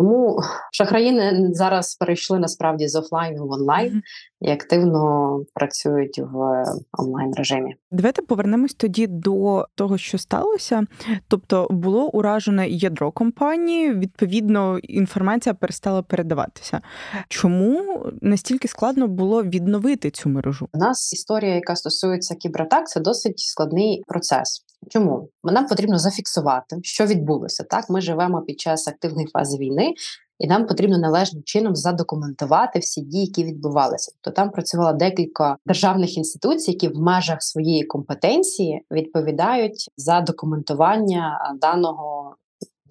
Тому 0.01 0.39
шахраї 0.71 1.31
зараз 1.53 1.95
перейшли 1.95 2.39
насправді 2.39 2.87
з 2.87 2.95
офлайну 2.95 3.47
в 3.47 3.51
онлайн 3.51 4.01
і 4.41 4.49
активно 4.49 5.39
працюють 5.53 6.19
в 6.19 6.63
онлайн 6.99 7.33
режимі. 7.37 7.75
Давайте 7.91 8.21
повернемось 8.21 8.73
тоді 8.73 9.07
до 9.07 9.67
того, 9.75 9.97
що 9.97 10.17
сталося. 10.17 10.83
Тобто 11.27 11.67
було 11.69 12.07
уражене 12.07 12.69
ядро 12.69 13.11
компанії. 13.11 13.93
Відповідно, 13.93 14.79
інформація 14.79 15.53
перестала 15.53 16.01
передаватися. 16.01 16.81
Чому 17.27 17.99
настільки 18.21 18.67
складно 18.67 19.07
було 19.07 19.43
відновити 19.43 20.11
цю 20.11 20.29
мережу? 20.29 20.69
У 20.73 20.77
нас 20.77 21.13
історія, 21.13 21.55
яка 21.55 21.75
стосується 21.75 22.35
кібератак, 22.35 22.87
це 22.87 22.99
досить 22.99 23.39
складний 23.39 24.03
процес. 24.07 24.65
Чому 24.89 25.29
нам 25.43 25.67
потрібно 25.67 25.97
зафіксувати, 25.97 26.79
що 26.83 27.05
відбулося? 27.05 27.63
Так, 27.63 27.89
ми 27.89 28.01
живемо 28.01 28.41
під 28.41 28.59
час 28.59 28.87
активної 28.87 29.27
фази 29.27 29.57
війни, 29.57 29.93
і 30.39 30.47
нам 30.47 30.67
потрібно 30.67 30.97
належним 30.97 31.43
чином 31.43 31.75
задокументувати 31.75 32.79
всі 32.79 33.01
дії, 33.01 33.25
які 33.25 33.43
відбувалися. 33.43 34.11
То 34.21 34.31
там 34.31 34.49
працювало 34.49 34.93
декілька 34.93 35.57
державних 35.65 36.17
інституцій, 36.17 36.71
які 36.71 36.87
в 36.87 36.97
межах 36.97 37.43
своєї 37.43 37.83
компетенції 37.83 38.81
відповідають 38.91 39.89
за 39.97 40.21
документування 40.21 41.39
даного 41.61 42.20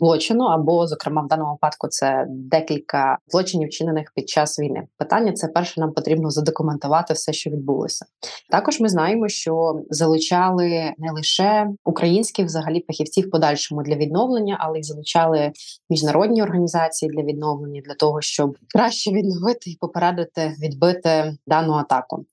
злочину, 0.01 0.45
або, 0.45 0.87
зокрема, 0.87 1.23
в 1.23 1.29
даному 1.29 1.51
випадку 1.51 1.89
це 1.89 2.27
декілька 2.29 3.19
злочинів, 3.29 3.69
вчинених 3.69 4.13
під 4.15 4.29
час 4.29 4.59
війни. 4.59 4.83
Питання 4.97 5.33
це 5.33 5.49
перше, 5.49 5.81
нам 5.81 5.93
потрібно 5.93 6.31
задокументувати 6.31 7.15
все, 7.15 7.33
що 7.33 7.51
відбулося. 7.51 8.07
Також 8.51 8.81
ми 8.81 8.89
знаємо, 8.89 9.29
що 9.29 9.83
залучали 9.91 10.93
не 10.99 11.13
лише 11.13 11.67
українських 11.85 12.47
взагалі 12.47 12.85
фахівців 12.87 13.31
подальшому 13.31 13.83
для 13.83 13.95
відновлення, 13.95 14.57
але 14.61 14.79
й 14.79 14.83
залучали 14.83 15.53
міжнародні 15.91 16.43
організації 16.43 17.11
для 17.11 17.23
відновлення 17.23 17.81
для 17.81 17.95
того, 17.95 18.21
щоб 18.21 18.57
краще 18.75 19.11
відновити 19.11 19.71
і 19.71 19.77
попередити 19.81 20.55
відбити 20.63 21.37
дану 21.47 21.73
атаку. 21.73 22.25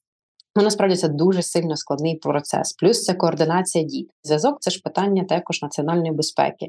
Ну, 0.57 0.63
насправді 0.63 0.95
це 0.95 1.07
дуже 1.07 1.41
сильно 1.41 1.75
складний 1.75 2.15
процес. 2.15 2.73
Плюс 2.73 3.03
це 3.03 3.13
координація 3.13 3.83
дій. 3.83 4.07
Зв'язок 4.23 4.57
це 4.59 4.71
ж 4.71 4.81
питання 4.81 5.23
також 5.23 5.61
національної 5.61 6.11
безпеки, 6.11 6.67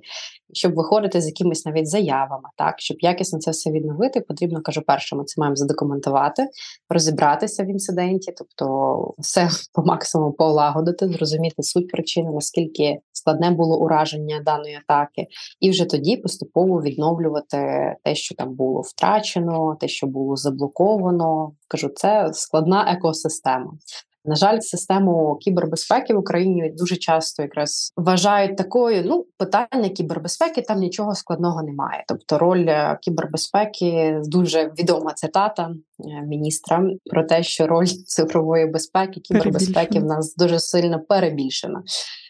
щоб 0.52 0.74
виходити 0.74 1.20
з 1.20 1.26
якимись 1.26 1.66
навіть 1.66 1.88
заявами, 1.88 2.48
так 2.56 2.74
щоб 2.78 2.96
якісно 3.00 3.38
це 3.38 3.50
все 3.50 3.70
відновити, 3.70 4.20
потрібно 4.20 4.60
кажу, 4.62 4.82
перше, 4.86 5.16
ми 5.16 5.24
це 5.24 5.40
маємо 5.40 5.56
задокументувати, 5.56 6.48
розібратися 6.88 7.64
в 7.64 7.66
інциденті, 7.66 8.32
тобто 8.38 9.14
все 9.18 9.48
по 9.72 9.82
максимуму 9.82 10.32
полагодити, 10.32 11.08
зрозуміти 11.08 11.62
суть 11.62 11.88
причини, 11.88 12.30
наскільки 12.30 12.98
складне 13.28 13.50
було 13.50 13.78
ураження 13.80 14.40
даної 14.44 14.74
атаки, 14.74 15.26
і 15.60 15.70
вже 15.70 15.84
тоді 15.84 16.16
поступово 16.16 16.82
відновлювати 16.82 17.58
те, 18.04 18.14
що 18.14 18.34
там 18.34 18.54
було 18.54 18.80
втрачено, 18.80 19.76
те, 19.80 19.88
що 19.88 20.06
було 20.06 20.36
заблоковано. 20.36 21.52
Кажу, 21.68 21.88
це 21.88 22.30
складна 22.32 22.92
екосистема. 22.96 23.72
На 24.28 24.34
жаль, 24.34 24.60
систему 24.60 25.36
кібербезпеки 25.40 26.14
в 26.14 26.18
Україні 26.18 26.72
дуже 26.76 26.96
часто 26.96 27.42
якраз 27.42 27.92
вважають 27.96 28.56
такою. 28.56 29.02
Ну, 29.06 29.26
питання 29.38 29.88
кібербезпеки 29.88 30.62
там 30.62 30.78
нічого 30.78 31.14
складного 31.14 31.62
немає. 31.62 32.04
Тобто, 32.08 32.38
роль 32.38 32.66
е, 32.68 32.98
кібербезпеки 33.02 34.20
дуже 34.24 34.72
відома 34.78 35.12
цитата 35.12 35.62
е, 35.62 36.22
міністра 36.26 36.84
про 37.10 37.24
те, 37.24 37.42
що 37.42 37.66
роль 37.66 37.86
цифрової 38.06 38.66
безпеки, 38.66 39.20
кібербезпеки 39.20 40.00
в 40.00 40.04
нас 40.04 40.36
дуже 40.36 40.58
сильно 40.58 41.00
перебільшена. 41.00 41.82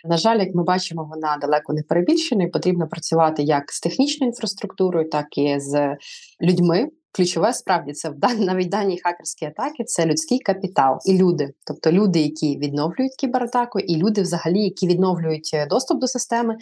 На 0.05 0.17
жаль, 0.17 0.39
як 0.39 0.55
ми 0.55 0.65
бачимо, 0.65 1.09
вона 1.11 1.37
далеко 1.41 1.73
не 1.73 1.83
перебільшена. 1.83 2.45
і 2.45 2.51
Потрібно 2.51 2.89
працювати 2.89 3.43
як 3.43 3.73
з 3.73 3.81
технічною 3.81 4.29
інфраструктурою, 4.29 5.09
так 5.09 5.39
і 5.39 5.61
з 5.61 5.97
людьми 6.43 6.89
ключове 7.13 7.53
справді 7.53 7.93
це 7.93 8.11
в 8.11 8.15
навіть 8.39 8.69
дані 8.69 9.01
хакерські 9.05 9.45
атаки 9.45 9.85
це 9.85 10.07
людський 10.07 10.39
капітал 10.39 10.99
і 11.07 11.19
люди, 11.19 11.53
тобто 11.67 11.93
люди, 11.93 12.21
які 12.21 12.59
відновлюють 12.59 13.15
кібератаку, 13.19 13.79
і 13.79 13.97
люди, 13.97 14.23
взагалі, 14.23 14.61
які 14.61 14.87
відновлюють 14.87 15.51
е, 15.55 15.67
доступ 15.67 16.01
до 16.01 16.07
системи, 16.07 16.57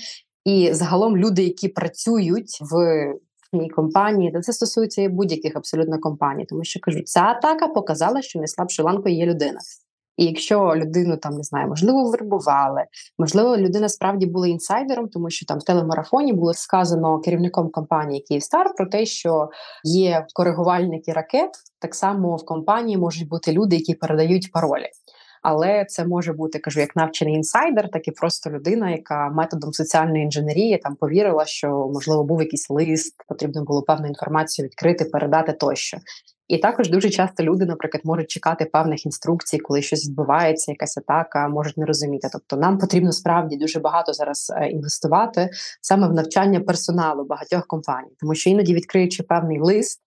і 0.45 0.69
загалом 0.73 1.17
люди, 1.17 1.43
які 1.43 1.69
працюють 1.69 2.59
в 2.61 3.07
мій 3.53 3.69
компанії, 3.69 4.33
та 4.33 4.41
це 4.41 4.53
стосується 4.53 5.03
і 5.03 5.09
будь-яких 5.09 5.57
абсолютно 5.57 5.99
компаній, 5.99 6.47
тому 6.47 6.65
що 6.65 6.81
кажу, 6.81 7.03
ця 7.03 7.21
атака 7.21 7.69
показала, 7.69 8.23
що 8.23 8.39
найслабшою 8.39 8.87
ланкою 8.87 9.17
є 9.17 9.27
людина. 9.27 9.59
І 10.17 10.25
якщо 10.25 10.73
людину 10.77 11.17
там 11.17 11.35
не 11.35 11.43
знаю, 11.43 11.69
можливо, 11.69 12.11
вербували, 12.11 12.85
можливо, 13.19 13.57
людина 13.57 13.89
справді 13.89 14.27
була 14.27 14.49
інсайдером, 14.49 15.09
тому 15.09 15.31
що 15.31 15.47
там 15.47 15.59
в 15.59 15.63
телемарафоні 15.63 16.33
було 16.33 16.55
сказано 16.55 17.21
керівником 17.21 17.71
компанії 17.71 18.21
Київстар 18.21 18.75
про 18.77 18.87
те, 18.87 19.07
що 19.07 19.49
є 19.85 20.27
коригувальники 20.35 21.13
ракет. 21.13 21.51
Так 21.79 21.95
само 21.95 22.37
в 22.37 22.45
компанії 22.45 22.99
можуть 22.99 23.29
бути 23.29 23.53
люди, 23.53 23.77
які 23.77 23.95
передають 23.95 24.53
паролі. 24.53 24.87
але 25.43 25.85
це 25.85 26.07
може 26.07 26.33
бути 26.33 26.59
кажу, 26.59 26.81
як 26.81 26.97
навчений 26.97 27.35
інсайдер, 27.35 27.91
так 27.91 28.09
і 28.09 28.11
просто 28.11 28.51
людина, 28.51 28.91
яка 28.91 29.29
методом 29.29 29.73
соціальної 29.73 30.25
інженерії 30.25 30.79
там 30.79 30.97
повірила, 30.97 31.45
що 31.45 31.69
можливо 31.69 32.25
був 32.25 32.43
якийсь 32.43 32.71
лист, 32.71 33.15
потрібно 33.29 33.65
було 33.65 33.83
певну 33.83 34.07
інформацію 34.07 34.67
відкрити, 34.67 35.05
передати 35.05 35.53
тощо. 35.53 35.99
І 36.49 36.59
також 36.59 36.91
дуже 36.91 37.11
часто 37.11 37.43
люди, 37.43 37.67
наприклад, 37.67 38.01
можуть 38.05 38.31
чекати 38.31 38.65
певних 38.65 39.07
інструкцій, 39.07 39.59
коли 39.59 39.83
щось 39.83 40.09
відбувається, 40.09 40.73
якась 40.73 40.99
атака, 40.99 41.49
можуть 41.49 41.77
не 41.77 41.87
розуміти. 41.87 42.29
Тобто, 42.33 42.57
нам 42.57 42.79
потрібно 42.79 43.13
справді 43.13 43.57
дуже 43.57 43.81
багато 43.81 44.13
зараз 44.13 44.53
е, 44.57 44.69
інвестувати 44.69 45.51
саме 45.81 46.09
в 46.09 46.13
навчання 46.13 46.61
персоналу 46.61 47.25
багатьох 47.25 47.67
компаній, 47.67 48.17
тому 48.21 48.35
що 48.35 48.51
іноді 48.51 48.75
відкриючи 48.75 49.23
певний 49.23 49.61
лист 49.61 50.01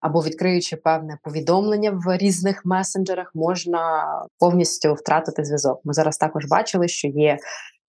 або 0.00 0.20
відкриючи 0.20 0.76
певне 0.76 1.18
повідомлення 1.22 1.90
в 1.90 2.16
різних 2.16 2.64
месенджерах, 2.64 3.30
можна 3.34 4.04
повністю 4.38 4.94
втратити 4.94 5.44
зв'язок. 5.44 5.80
Ми 5.84 5.92
зараз 5.92 6.16
також 6.16 6.44
бачили, 6.46 6.88
що 6.88 7.08
є 7.08 7.38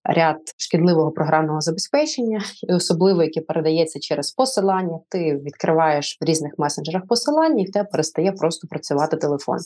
ряд 0.08 0.36
шкідливого 0.56 1.10
програмного 1.10 1.60
забезпечення, 1.60 2.40
і 2.68 2.72
особливо 2.72 3.22
яке 3.22 3.40
передається 3.40 4.00
через 4.00 4.30
посилання. 4.30 4.98
Ти 5.08 5.40
відкриваєш 5.44 6.18
в 6.20 6.24
різних 6.24 6.52
месенджерах 6.58 7.06
посилання, 7.06 7.62
і 7.62 7.66
в 7.66 7.72
тебе 7.72 7.88
перестає 7.92 8.32
просто 8.32 8.68
працювати 8.68 9.16
телефон. 9.16 9.58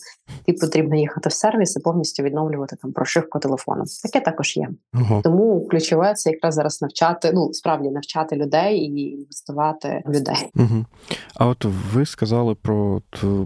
Ти 0.47 0.53
потрібно 0.53 0.97
їхати 0.97 1.29
в 1.29 1.33
сервіс 1.33 1.77
і 1.77 1.81
повністю 1.81 2.23
відновлювати 2.23 2.77
там 2.83 2.93
прошивку 2.93 3.39
телефону. 3.39 3.85
Таке 4.03 4.25
також 4.25 4.57
є. 4.57 4.69
Ага. 4.93 5.21
Тому 5.23 5.67
ключове 5.71 6.15
це 6.15 6.31
якраз 6.31 6.55
зараз 6.55 6.83
навчати. 6.83 7.31
Ну 7.35 7.53
справді 7.53 7.91
навчати 7.91 8.37
людей 8.37 8.79
і 8.79 9.11
інвестувати 9.11 10.03
в 10.07 10.11
людей. 10.11 10.51
Угу. 10.55 10.85
А 11.35 11.47
от 11.47 11.65
ви 11.95 12.07
сказали 12.07 12.55
про 12.55 13.03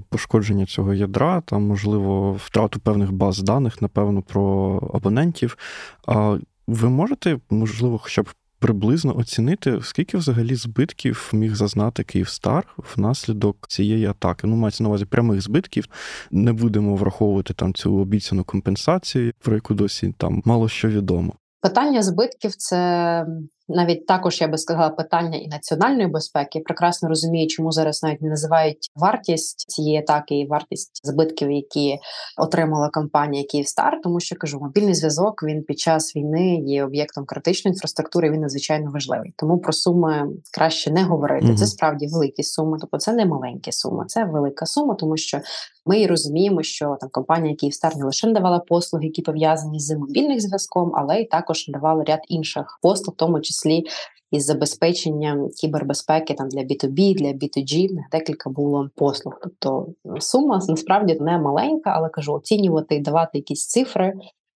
пошкодження 0.08 0.66
цього 0.66 0.94
ядра, 0.94 1.42
там 1.46 1.66
можливо 1.66 2.32
втрату 2.32 2.80
певних 2.80 3.12
баз 3.12 3.42
даних, 3.42 3.82
напевно, 3.82 4.22
про 4.22 4.76
абонентів. 4.94 5.58
А 6.06 6.38
ви 6.66 6.88
можете, 6.88 7.38
можливо, 7.50 7.98
хоча 7.98 8.22
б 8.22 8.28
приблизно 8.58 9.16
оцінити, 9.16 9.78
скільки 9.82 10.16
взагалі 10.16 10.54
збитків 10.54 11.30
міг 11.32 11.54
зазнати 11.54 12.04
Київстар 12.04 12.66
внаслідок 12.94 13.68
цієї 13.68 14.06
атаки? 14.06 14.46
Ну, 14.46 14.56
мається 14.56 14.82
на 14.82 14.88
увазі 14.88 15.04
прямих 15.04 15.40
збитків. 15.40 15.84
Не 16.30 16.52
будемо 16.52 16.96
враховувати 16.96 17.54
там 17.54 17.74
цю 17.74 17.96
обіцяну 17.96 18.44
компенсацію, 18.44 19.32
про 19.38 19.54
яку 19.54 19.74
досі 19.74 20.14
там 20.18 20.42
мало 20.44 20.68
що 20.68 20.88
відомо. 20.88 21.34
Питання 21.60 22.02
збитків 22.02 22.54
це 22.54 23.26
навіть 23.68 24.06
також 24.06 24.40
я 24.40 24.48
би 24.48 24.58
сказала 24.58 24.90
питання 24.90 25.38
і 25.38 25.48
національної 25.48 26.08
безпеки. 26.08 26.60
Прекрасно 26.60 27.08
розумію, 27.08 27.48
чому 27.48 27.72
зараз 27.72 28.02
навіть 28.02 28.22
не 28.22 28.28
називають 28.28 28.90
вартість 28.96 29.70
цієї 29.70 29.98
атаки 29.98 30.38
і 30.38 30.46
вартість 30.46 31.00
збитків, 31.06 31.50
які 31.50 31.98
отримала 32.38 32.88
компанія 32.88 33.44
Київстар, 33.44 34.00
тому 34.02 34.20
що 34.20 34.36
кажу, 34.36 34.58
мобільний 34.60 34.94
зв'язок 34.94 35.42
він 35.42 35.62
під 35.62 35.78
час 35.78 36.16
війни 36.16 36.56
є 36.56 36.84
об'єктом 36.84 37.24
критичної 37.24 37.72
інфраструктури. 37.72 38.30
Він 38.30 38.40
надзвичайно 38.40 38.90
важливий. 38.90 39.34
Тому 39.36 39.58
про 39.58 39.72
суми 39.72 40.28
краще 40.52 40.90
не 40.90 41.04
говорити. 41.04 41.46
Mm-hmm. 41.46 41.56
Це 41.56 41.66
справді 41.66 42.06
великі 42.06 42.42
суми. 42.42 42.78
Тобто 42.80 42.98
це 42.98 43.12
не 43.12 43.26
маленькі 43.26 43.72
суми, 43.72 44.04
це 44.06 44.24
велика 44.24 44.66
сума, 44.66 44.94
тому 44.94 45.16
що 45.16 45.40
ми 45.86 46.06
розуміємо, 46.06 46.62
що 46.62 46.96
там 47.00 47.10
компанія 47.12 47.56
Київстар 47.56 47.96
не 47.96 48.04
лише 48.04 48.26
надавала 48.26 48.58
послуги, 48.58 49.06
які 49.06 49.22
пов'язані 49.22 49.80
з 49.80 49.96
мобільним 49.96 50.40
зв'язком, 50.40 50.92
але 50.94 51.20
й 51.20 51.24
також 51.24 51.68
надавала 51.68 52.04
ряд 52.04 52.20
інших 52.28 52.78
послуг, 52.82 53.14
в 53.14 53.18
тому 53.18 53.40
числі 53.40 53.84
із 54.30 54.44
забезпеченням 54.44 55.48
кібербезпеки 55.48 56.34
там 56.34 56.48
для 56.48 56.60
B2B, 56.60 57.14
для 57.14 57.28
B2G, 57.28 57.88
декілька 58.12 58.50
було 58.50 58.90
послуг. 58.96 59.34
Тобто 59.42 59.86
сума 60.20 60.60
насправді 60.68 61.18
не 61.20 61.38
маленька, 61.38 61.90
але 61.96 62.08
кажу, 62.08 62.32
оцінювати 62.32 63.00
давати 63.00 63.38
якісь 63.38 63.66
цифри 63.66 64.12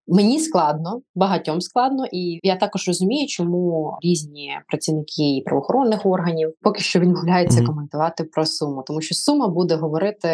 Мені 0.07 0.39
складно, 0.39 1.01
багатьом 1.15 1.61
складно, 1.61 2.05
і 2.11 2.39
я 2.43 2.55
також 2.55 2.87
розумію, 2.87 3.27
чому 3.27 3.97
різні 4.01 4.51
працівники 4.67 5.41
правоохоронних 5.45 6.05
органів 6.05 6.53
поки 6.61 6.81
що 6.81 6.99
відмовляються 6.99 7.61
mm-hmm. 7.61 7.65
коментувати 7.65 8.23
про 8.23 8.45
суму, 8.45 8.83
тому 8.87 9.01
що 9.01 9.15
сума 9.15 9.47
буде 9.47 9.75
говорити 9.75 10.27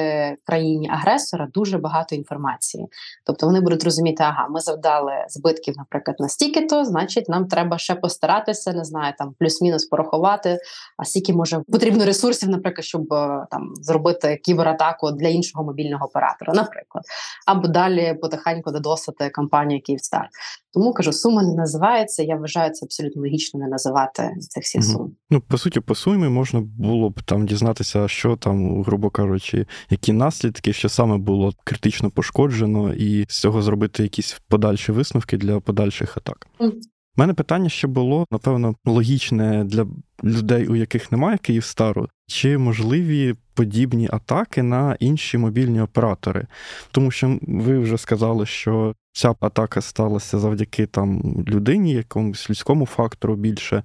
країні 0.46 0.90
агресора 0.94 1.48
дуже 1.54 1.78
багато 1.78 2.16
інформації. 2.16 2.88
Тобто 3.26 3.46
вони 3.46 3.62
будуть 3.62 3.84
розуміти, 3.84 4.24
ага, 4.24 4.48
ми 4.50 4.60
завдали 4.60 5.12
збитків, 5.30 5.74
наприклад, 5.78 6.18
на 6.20 6.30
стільки 6.30 6.62
то 6.62 6.86
значить, 6.86 7.30
нам 7.30 7.48
треба 7.48 7.78
ще 7.78 7.96
постаратися, 7.96 8.74
не 8.74 8.84
знаю, 8.84 9.14
там 9.18 9.34
плюс-мінус 9.40 9.86
порахувати. 9.86 10.58
А 10.98 11.06
скільки 11.06 11.34
може 11.34 11.62
потрібно 11.72 12.06
ресурсів, 12.06 12.50
наприклад, 12.50 12.86
щоб 12.86 13.14
е, 13.14 13.46
там 13.52 13.74
зробити 13.76 14.40
кібератаку 14.44 15.12
для 15.12 15.28
іншого 15.28 15.64
мобільного 15.64 16.06
оператора, 16.06 16.54
наприклад, 16.54 17.04
або 17.48 17.68
далі 17.68 18.18
потихеньку 18.22 18.72
додосити 18.72 19.30
кампанію 19.30 19.61
компанія 19.62 19.82
Київстар. 19.86 20.30
Тому 20.74 20.94
кажу, 20.94 21.14
сума 21.14 21.44
не 21.44 21.54
називається. 21.54 22.24
Я 22.24 22.36
вважаю 22.36 22.72
це 22.72 22.86
абсолютно 22.86 23.22
логічно 23.22 23.60
не 23.60 23.68
називати 23.68 24.32
цих 24.40 24.64
всіх 24.64 24.84
сум. 24.84 25.02
Угу. 25.02 25.16
Ну 25.30 25.42
по 25.42 25.58
суті, 25.58 25.80
по 25.80 25.96
сумі 25.96 26.28
можна 26.30 26.62
було 26.62 27.10
б 27.10 27.22
там 27.22 27.46
дізнатися, 27.46 28.08
що 28.08 28.36
там, 28.36 28.84
грубо 28.84 29.10
кажучи, 29.10 29.66
які 29.90 30.14
наслідки, 30.14 30.74
що 30.74 30.90
саме 30.90 31.18
було 31.18 31.54
критично 31.64 32.12
пошкоджено, 32.12 32.94
і 32.94 33.26
з 33.30 33.40
цього 33.40 33.62
зробити 33.62 34.04
якісь 34.04 34.42
подальші 34.48 34.92
висновки 34.92 35.38
для 35.38 35.60
подальших 35.60 36.18
атак. 36.18 36.48
У 36.60 37.22
мене 37.22 37.34
питання 37.34 37.70
ще 37.70 37.88
було 37.88 38.26
напевно 38.32 38.76
логічне 38.86 39.64
для 39.64 39.88
людей, 40.24 40.68
у 40.68 40.76
яких 40.76 41.12
немає 41.12 41.38
Київстару, 41.38 42.08
чи 42.28 42.58
можливі 42.58 43.36
подібні 43.62 44.10
атаки 44.12 44.64
на 44.64 44.96
інші 45.00 45.38
мобільні 45.38 45.82
оператори, 45.82 46.48
тому 46.92 47.12
що 47.12 47.40
ви 47.42 47.80
вже 47.80 47.98
сказали, 47.98 48.46
що 48.46 48.96
ця 49.14 49.36
атака 49.40 49.82
сталася 49.82 50.40
завдяки 50.40 50.86
там 50.86 51.22
людині, 51.48 51.94
якомусь 51.94 52.50
людському 52.50 52.86
фактору 52.86 53.36
більше. 53.36 53.84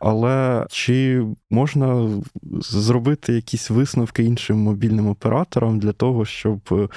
Але 0.00 0.66
чи 0.70 1.26
можна 1.50 2.10
зробити 2.60 3.32
якісь 3.32 3.70
висновки 3.70 4.22
іншим 4.22 4.58
мобільним 4.58 5.08
операторам 5.08 5.78
для 5.78 5.92
того, 5.92 6.24
щоб, 6.24 6.90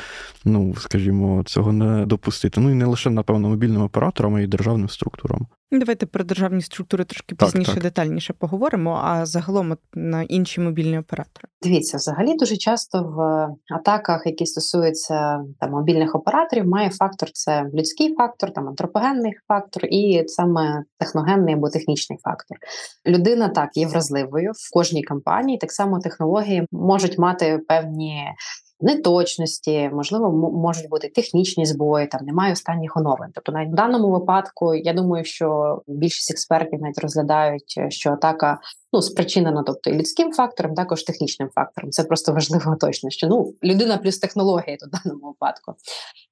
ну 0.46 0.76
скажімо, 0.76 1.44
цього 1.46 1.72
не 1.72 2.06
допустити? 2.06 2.62
Ну 2.62 2.72
і 2.72 2.74
не 2.74 2.86
лише, 2.86 3.10
напевно, 3.10 3.50
мобільним 3.50 3.82
операторам, 3.82 4.36
а 4.36 4.42
й 4.42 4.48
державним 4.48 4.90
структурам. 4.90 5.48
Давайте 5.72 6.06
про 6.06 6.24
державні 6.24 6.62
структури 6.62 7.04
трошки 7.04 7.36
пізніше 7.36 7.74
так. 7.74 7.84
детальніше 7.84 8.34
поговоримо, 8.34 9.02
а 9.04 9.26
загалом 9.26 9.78
на 9.94 10.24
інші 10.24 10.62
мобільні 10.62 11.00
оператори. 11.00 11.48
Дивіться, 11.64 12.00
взагалі 12.18 12.38
дуже 12.38 12.58
часто 12.58 13.04
в 13.04 13.20
атаках, 13.76 14.22
які 14.26 14.46
стосуються 14.46 15.44
там 15.60 15.72
мобільних 15.72 16.16
операторів, 16.16 16.68
має 16.68 16.90
фактор 16.90 17.30
це 17.34 17.66
людський 17.74 18.16
фактор, 18.16 18.54
там 18.54 18.68
антропогенний 18.68 19.34
фактор 19.48 19.86
і 19.86 20.24
саме 20.28 20.84
техногенний 21.00 21.54
або 21.54 21.70
технічний 21.70 22.20
фактор. 22.24 22.58
Людина 23.08 23.50
так 23.50 23.70
є 23.78 23.88
вразливою 23.88 24.52
в 24.52 24.74
кожній 24.74 25.04
компанії. 25.04 25.58
Так 25.58 25.72
само 25.72 26.00
технології 26.00 26.68
можуть 26.72 27.18
мати 27.18 27.60
певні 27.68 28.24
неточності, 28.80 29.90
можливо, 29.94 30.52
можуть 30.52 30.90
бути 30.90 31.08
технічні 31.16 31.66
збої, 31.66 32.08
там 32.08 32.26
немає 32.26 32.54
останніх 32.54 32.98
оновлень. 32.98 33.32
Тобто, 33.34 33.52
навіть 33.52 33.72
в 33.72 33.76
даному 33.76 34.12
випадку, 34.12 34.76
я 34.76 34.94
думаю, 34.94 35.26
що 35.26 35.80
більшість 35.88 36.32
експертів 36.32 36.82
навіть 36.82 37.00
розглядають, 37.00 37.80
що 37.90 38.12
атака 38.12 38.60
ну 38.94 39.02
спричинена, 39.02 39.64
тобто 39.64 39.90
і 39.90 39.94
людським 39.94 40.34
фактором, 40.34 40.76
також 40.76 41.04
технічним 41.04 41.50
фактором. 41.56 41.92
Це 41.92 42.04
просто 42.04 42.34
важливо 42.34 42.76
точно, 42.82 43.10
що 43.10 43.28
ну 43.28 43.54
людина 43.64 43.98
плюс 43.98 44.18
технологія 44.18 44.78
в 44.82 45.04
даному 45.04 45.28
випадку. 45.28 45.74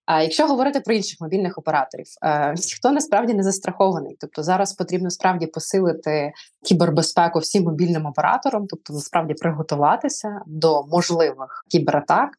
А 0.05 0.21
якщо 0.21 0.47
говорити 0.47 0.79
про 0.79 0.93
інших 0.93 1.21
мобільних 1.21 1.57
операторів, 1.57 2.05
е, 2.23 2.55
хто 2.77 2.91
насправді 2.91 3.33
не 3.33 3.43
застрахований, 3.43 4.17
тобто 4.19 4.43
зараз 4.43 4.73
потрібно 4.73 5.09
справді 5.09 5.47
посилити 5.47 6.31
кібербезпеку 6.65 7.39
всім 7.39 7.63
мобільним 7.63 8.05
операторам, 8.05 8.67
тобто 8.67 8.93
насправді 8.93 9.33
приготуватися 9.33 10.41
до 10.45 10.83
можливих 10.83 11.65
кібератак. 11.71 12.29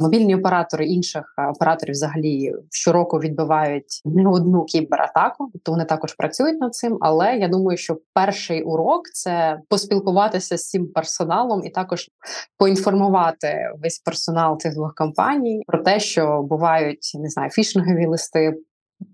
Мобільні 0.00 0.36
оператори 0.36 0.86
інших 0.86 1.34
е, 1.38 1.46
операторів 1.46 1.92
взагалі 1.92 2.52
щороку 2.70 3.18
відбивають 3.18 4.02
не 4.04 4.28
одну 4.28 4.64
кібератаку, 4.64 5.50
то 5.62 5.72
вони 5.72 5.84
також 5.84 6.14
працюють 6.14 6.60
над 6.60 6.74
цим. 6.74 6.98
Але 7.00 7.36
я 7.36 7.48
думаю, 7.48 7.78
що 7.78 7.98
перший 8.14 8.62
урок 8.62 9.02
це 9.12 9.60
поспілкуватися 9.68 10.58
з 10.58 10.68
цим 10.68 10.86
персоналом 10.86 11.64
і 11.64 11.70
також 11.70 12.08
поінформувати 12.58 13.72
весь 13.82 13.98
персонал 13.98 14.58
цих 14.58 14.74
двох 14.74 14.94
компаній 14.94 15.62
про 15.66 15.82
те, 15.82 16.00
що 16.00 16.42
бувають 16.42 17.12
не 17.14 17.28
знаю, 17.28 17.50
фішингові 17.50 18.06
листи. 18.06 18.54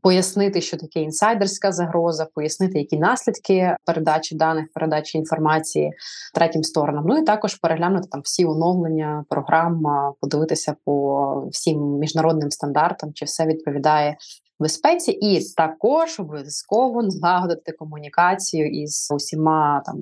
Пояснити, 0.02 0.60
що 0.60 0.76
таке 0.76 1.00
інсайдерська 1.00 1.72
загроза, 1.72 2.26
пояснити, 2.34 2.78
які 2.78 2.96
наслідки 2.96 3.76
передачі 3.86 4.36
даних, 4.36 4.66
передачі 4.74 5.18
інформації 5.18 5.92
третім 6.34 6.62
сторонам. 6.62 7.04
Ну 7.08 7.18
і 7.18 7.22
також 7.22 7.54
переглянути 7.54 8.08
там 8.08 8.20
всі 8.20 8.44
оновлення 8.44 9.24
програм, 9.28 9.82
подивитися 10.20 10.76
по 10.84 11.48
всім 11.52 11.78
міжнародним 11.98 12.50
стандартам, 12.50 13.12
чи 13.14 13.24
все 13.24 13.46
відповідає 13.46 14.16
безпеці, 14.60 15.12
і 15.12 15.40
також 15.56 16.20
обов'язково 16.20 17.02
налагодити 17.02 17.72
комунікацію 17.72 18.70
із 18.82 19.08
усіма 19.14 19.82
там 19.86 19.96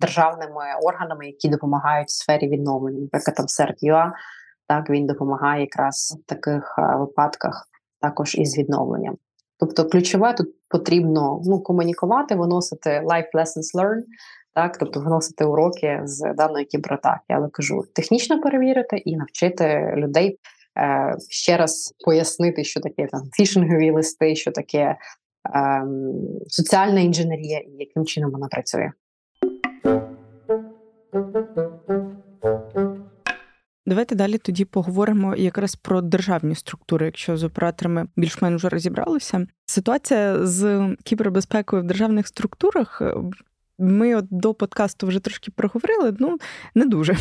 державними 0.00 0.64
органами, 0.82 1.26
які 1.26 1.48
допомагають 1.48 2.08
в 2.08 2.12
сфері 2.12 2.48
відновлення, 2.48 3.00
наприклад, 3.00 3.36
там 3.36 3.46
CERT.ua, 3.46 4.12
так 4.68 4.90
він 4.90 5.06
допомагає 5.06 5.60
якраз 5.60 6.18
в 6.24 6.28
таких 6.28 6.74
випадках 6.98 7.68
також 8.04 8.34
із 8.34 8.58
відновленням. 8.58 9.16
Тобто, 9.60 9.84
ключове 9.84 10.32
тут 10.32 10.48
потрібно 10.68 11.42
ну, 11.44 11.60
комунікувати, 11.60 12.34
виносити 12.34 12.90
life 12.90 13.30
lessons 13.34 13.80
learned, 13.80 14.04
так, 14.54 14.78
тобто 14.78 15.00
виносити 15.00 15.44
уроки 15.44 16.00
з 16.04 16.34
даної 16.36 16.64
кібератаки. 16.64 17.24
Але 17.28 17.48
кажу, 17.48 17.82
технічно 17.94 18.40
перевірити 18.40 18.96
і 18.96 19.16
навчити 19.16 19.94
людей 19.96 20.38
е, 20.78 21.14
ще 21.30 21.56
раз 21.56 21.94
пояснити, 22.04 22.64
що 22.64 22.80
таке 22.80 23.06
там 23.06 23.22
фішингові 23.32 23.90
листи, 23.90 24.36
що 24.36 24.52
таке 24.52 24.78
е, 24.78 24.96
соціальна 26.48 27.00
інженерія 27.00 27.58
і 27.58 27.70
яким 27.78 28.04
чином 28.04 28.30
вона 28.30 28.48
працює. 28.48 28.90
Давайте 33.86 34.14
далі 34.14 34.38
тоді 34.38 34.64
поговоримо 34.64 35.36
якраз 35.36 35.76
про 35.76 36.00
державні 36.00 36.54
структури, 36.54 37.06
якщо 37.06 37.36
з 37.36 37.44
операторами 37.44 38.06
більш-менш 38.16 38.56
вже 38.56 38.68
розібралися. 38.68 39.46
Ситуація 39.66 40.46
з 40.46 40.88
кібербезпекою 41.04 41.82
в 41.82 41.86
державних 41.86 42.26
структурах. 42.26 43.02
Ми 43.78 44.14
от 44.14 44.26
до 44.30 44.54
подкасту 44.54 45.06
вже 45.06 45.20
трошки 45.20 45.50
проговорили, 45.50 46.16
ну 46.18 46.38
не 46.74 46.86
дуже. 46.86 47.16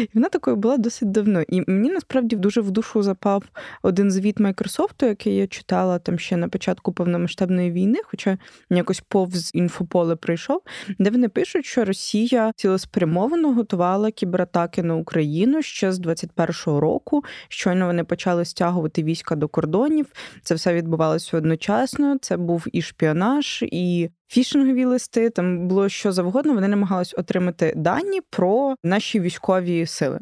І 0.00 0.10
вона 0.14 0.28
такою 0.28 0.56
була 0.56 0.76
досить 0.76 1.10
давно. 1.10 1.42
І 1.42 1.70
мені 1.70 1.90
насправді 1.90 2.36
дуже 2.36 2.60
в 2.60 2.70
душу 2.70 3.02
запав 3.02 3.44
один 3.82 4.10
звіт 4.10 4.40
Майкрософту, 4.40 5.06
який 5.06 5.36
я 5.36 5.46
читала 5.46 5.98
там 5.98 6.18
ще 6.18 6.36
на 6.36 6.48
початку 6.48 6.92
повномасштабної 6.92 7.70
війни, 7.70 7.98
хоча 8.04 8.38
якось 8.70 9.00
повз 9.00 9.50
інфополе 9.54 10.16
прийшов, 10.16 10.62
де 10.98 11.10
вони 11.10 11.28
пишуть, 11.28 11.66
що 11.66 11.84
Росія 11.84 12.52
цілеспрямовано 12.56 13.52
готувала 13.52 14.10
кібератаки 14.10 14.82
на 14.82 14.96
Україну 14.96 15.62
ще 15.62 15.92
з 15.92 16.00
21-го 16.00 16.80
року. 16.80 17.24
Щойно 17.48 17.86
вони 17.86 18.04
почали 18.04 18.44
стягувати 18.44 19.02
війська 19.02 19.36
до 19.36 19.48
кордонів. 19.48 20.06
Це 20.42 20.54
все 20.54 20.74
відбувалося 20.74 21.36
одночасно. 21.36 22.18
Це 22.20 22.36
був 22.36 22.66
і 22.72 22.82
шпіонаж, 22.82 23.64
і 23.66 24.10
фішингові 24.28 24.84
листи, 24.84 25.30
там 25.30 25.68
було 25.68 25.88
що 25.88 26.12
завгодно. 26.12 26.54
Вони 26.54 26.68
намагались 26.68 27.14
отримати 27.18 27.72
дані 27.76 28.20
про 28.30 28.74
наші 28.82 29.20
військові 29.20 29.86
сили. 29.86 30.20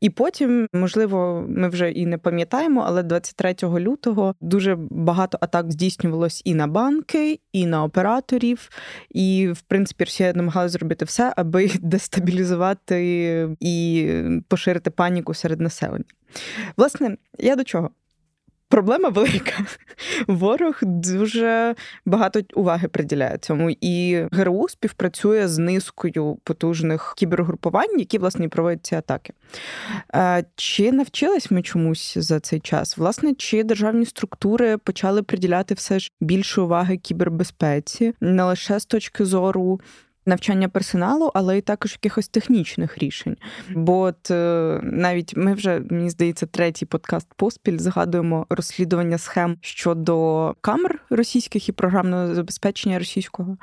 І 0.00 0.10
потім, 0.10 0.66
можливо, 0.72 1.44
ми 1.48 1.68
вже 1.68 1.90
і 1.90 2.06
не 2.06 2.18
пам'ятаємо, 2.18 2.84
але 2.86 3.02
23 3.02 3.54
лютого 3.62 4.34
дуже 4.40 4.76
багато 4.90 5.38
атак 5.40 5.72
здійснювалось 5.72 6.42
і 6.44 6.54
на 6.54 6.66
банки, 6.66 7.40
і 7.52 7.66
на 7.66 7.84
операторів. 7.84 8.68
І, 9.10 9.48
в 9.48 9.60
принципі, 9.60 10.04
Росія 10.04 10.32
намагалася 10.34 10.72
зробити 10.72 11.04
все, 11.04 11.32
аби 11.36 11.70
дестабілізувати 11.80 13.48
і 13.60 14.06
поширити 14.48 14.90
паніку 14.90 15.34
серед 15.34 15.60
населення. 15.60 16.04
Власне, 16.76 17.16
я 17.38 17.56
до 17.56 17.64
чого? 17.64 17.90
Проблема 18.70 19.08
велика. 19.08 19.52
Ворог 20.26 20.78
дуже 20.82 21.74
багато 22.06 22.40
уваги 22.54 22.88
приділяє 22.88 23.38
цьому, 23.38 23.70
і 23.80 24.24
ГРУ 24.32 24.68
співпрацює 24.68 25.48
з 25.48 25.58
низкою 25.58 26.38
потужних 26.44 27.14
кібергрупувань, 27.16 27.98
які 27.98 28.18
власне 28.18 28.48
проводять 28.48 28.86
ці 28.86 28.94
атаки. 28.94 29.32
Чи 30.56 30.92
навчились 30.92 31.50
ми 31.50 31.62
чомусь 31.62 32.18
за 32.18 32.40
цей 32.40 32.60
час? 32.60 32.96
Власне, 32.96 33.34
чи 33.34 33.64
державні 33.64 34.06
структури 34.06 34.78
почали 34.78 35.22
приділяти 35.22 35.74
все 35.74 35.98
ж 35.98 36.12
більше 36.20 36.60
уваги 36.60 36.96
кібербезпеці, 36.96 38.14
не 38.20 38.44
лише 38.44 38.80
з 38.80 38.86
точки 38.86 39.24
зору 39.24 39.80
навчання 40.30 40.68
персоналу, 40.68 41.30
але 41.34 41.58
й 41.58 41.60
також 41.60 41.92
якихось 41.92 42.28
технічних 42.28 42.98
рішень. 42.98 43.36
Бо 43.70 44.00
от 44.00 44.30
е, 44.30 44.80
навіть 44.82 45.36
ми 45.36 45.54
вже 45.54 45.82
мені 45.90 46.10
здається 46.10 46.46
третій 46.46 46.86
подкаст 46.86 47.26
поспіль 47.36 47.78
згадуємо 47.78 48.46
розслідування 48.50 49.18
схем 49.18 49.56
щодо 49.60 50.54
камер 50.60 51.02
російських 51.10 51.68
і 51.68 51.72
програмного 51.72 52.34
забезпечення 52.34 52.98
російського. 52.98 53.56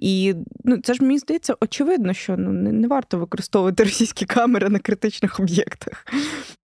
І 0.00 0.34
ну 0.64 0.78
це 0.78 0.94
ж 0.94 1.04
мені 1.04 1.18
здається 1.18 1.54
очевидно, 1.60 2.12
що 2.12 2.36
ну 2.36 2.52
не, 2.52 2.72
не 2.72 2.88
варто 2.88 3.18
використовувати 3.18 3.84
російські 3.84 4.24
камери 4.24 4.68
на 4.68 4.78
критичних 4.78 5.40
об'єктах. 5.40 6.06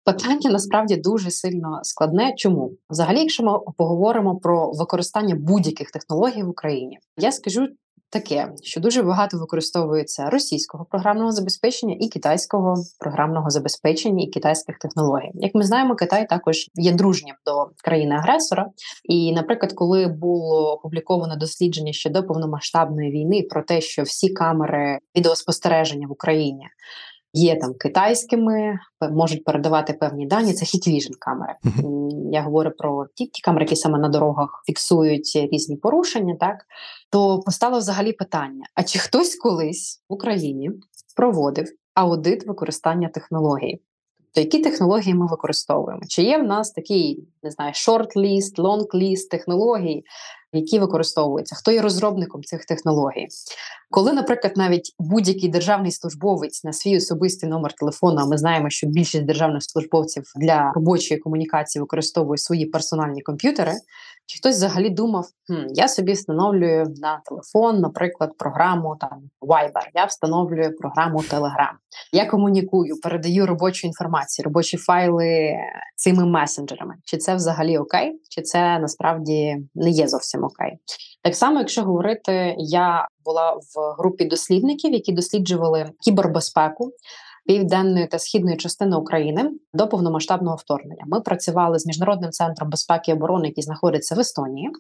Питання 0.05 0.51
насправді 0.51 0.97
дуже 0.97 1.31
сильно 1.31 1.81
складне. 1.83 2.35
Чому 2.37 2.73
взагалі, 2.91 3.19
якщо 3.19 3.43
ми 3.43 3.59
поговоримо 3.77 4.37
про 4.37 4.73
використання 4.73 5.35
будь-яких 5.35 5.91
технологій 5.91 6.43
в 6.43 6.49
Україні, 6.49 6.99
я 7.17 7.33
скажу 7.33 7.69
таке, 8.11 8.53
що 8.63 8.81
дуже 8.81 9.03
багато 9.03 9.39
використовується 9.39 10.31
російського 10.31 10.85
програмного 10.85 11.33
забезпечення 11.33 11.97
і 12.01 12.09
китайського 12.09 12.75
програмного 12.99 13.51
забезпечення 13.51 14.25
і 14.25 14.31
китайських 14.31 14.79
технологій. 14.79 15.31
Як 15.35 15.55
ми 15.55 15.65
знаємо, 15.65 15.95
Китай 15.95 16.29
також 16.29 16.57
є 16.75 16.93
дружнім 16.93 17.35
до 17.47 17.71
країни-агресора. 17.85 18.67
І, 19.05 19.33
наприклад, 19.33 19.73
коли 19.73 20.07
було 20.07 20.73
опубліковано 20.73 21.37
дослідження 21.37 21.93
ще 21.93 22.11
до 22.11 22.23
повномасштабної 22.23 23.11
війни 23.11 23.43
про 23.51 23.63
те, 23.63 23.81
що 23.81 24.03
всі 24.03 24.29
камери 24.29 24.99
відеоспостереження 25.17 26.07
в 26.07 26.13
Україні 26.13 26.69
є 27.33 27.57
там 27.57 27.75
китайськими, 27.75 28.79
можуть 29.11 29.45
передавати 29.45 29.93
певні 29.93 30.27
дані. 30.27 30.53
Це 30.53 30.65
Hikvision 30.65 31.13
камери. 31.19 31.55
Uh-huh. 31.65 32.31
Я 32.33 32.43
говорю 32.43 32.71
про 32.79 33.07
ті, 33.15 33.27
ті 33.27 33.43
камери, 33.43 33.65
які 33.65 33.77
саме 33.77 33.99
на 33.99 34.09
дорогах 34.09 34.63
фіксують 34.67 35.49
різні 35.53 35.77
порушення. 35.77 36.37
Так 36.41 36.57
то 37.11 37.41
постало 37.41 37.79
взагалі 37.79 38.13
питання: 38.13 38.65
а 38.75 38.83
чи 38.83 38.99
хтось 38.99 39.35
колись 39.37 40.03
в 40.09 40.13
Україні 40.13 40.71
проводив 41.17 41.67
аудит 41.95 42.47
використання 42.47 43.09
технологій? 43.09 43.81
То 44.35 44.41
які 44.41 44.59
технології 44.59 45.15
ми 45.15 45.27
використовуємо? 45.27 46.03
Чи 46.09 46.23
є 46.23 46.39
в 46.39 46.43
нас 46.43 46.71
такий, 46.71 47.29
не 47.43 47.51
знаю, 47.51 47.73
шорт-ліст, 47.75 48.59
лонг-ліст 48.59 49.29
технологій, 49.31 50.05
які 50.53 50.79
використовуються? 50.79 51.57
Хто 51.57 51.73
є 51.73 51.83
розробником 51.83 52.43
цих 52.43 52.65
технологій? 52.65 53.27
Коли, 53.91 54.13
наприклад, 54.13 54.53
навіть 54.57 54.95
будь-який 54.99 55.49
державний 55.49 55.93
службовець 55.93 56.65
на 56.65 56.73
свій 56.73 56.97
особистий 56.97 57.49
номер 57.49 57.73
телефону, 57.73 58.21
а 58.21 58.27
ми 58.27 58.39
знаємо, 58.39 58.71
що 58.71 58.87
більшість 58.87 59.25
державних 59.25 59.63
службовців 59.63 60.33
для 60.37 60.73
робочої 60.75 61.21
комунікації 61.21 61.81
використовує 61.81 62.39
свої 62.39 62.67
персональні 62.67 63.23
комп'ютери, 63.23 63.73
чи 64.29 64.39
хтось 64.39 64.57
взагалі 64.57 64.91
думав, 64.91 65.27
хм, 65.47 65.67
я 65.75 65.89
собі 65.89 66.13
встановлюю 66.13 66.87
на 66.97 67.21
телефон, 67.25 67.81
наприклад, 67.81 68.31
програму 68.39 68.97
там 69.01 69.23
Viber, 69.41 69.89
я 69.95 70.05
встановлюю 70.05 70.77
програму 70.77 71.19
Telegram, 71.19 71.73
я 72.13 72.27
комунікую, 72.27 73.01
передаю 73.03 73.47
робочу 73.47 73.87
інформацію, 73.87 74.45
робочі 74.45 74.77
файли 74.77 75.55
цими 75.97 76.27
месенджерами. 76.27 76.95
Чи 77.05 77.17
це 77.17 77.35
взагалі 77.35 77.79
окей, 77.79 78.21
чи 78.31 78.43
це 78.43 78.79
насправді 78.79 79.57
не 79.75 79.91
є 79.91 80.09
зовсім 80.09 80.45
окей? 80.45 80.79
Так 81.23 81.37
само, 81.37 81.59
якщо 81.59 81.83
говорити, 81.83 82.55
я 82.59 83.09
була 83.25 83.53
в 83.53 83.97
групі 83.99 84.25
дослідників, 84.25 84.93
які 84.93 85.13
досліджували 85.13 85.91
кібербезпеку. 86.05 86.93
Південної 87.49 88.07
та 88.07 88.19
східної 88.19 88.57
частини 88.57 88.97
України 88.97 89.51
до 89.73 89.89
повномасштабного 89.89 90.57
вторгнення 90.57 91.05
ми 91.07 91.21
працювали 91.21 91.79
з 91.79 91.87
міжнародним 91.87 92.31
центром 92.31 92.71
безпеки 92.71 93.11
і 93.11 93.15
оборони, 93.15 93.49
який 93.49 93.65
знаходиться 93.65 94.15
в 94.15 94.21
Естонії 94.21 94.71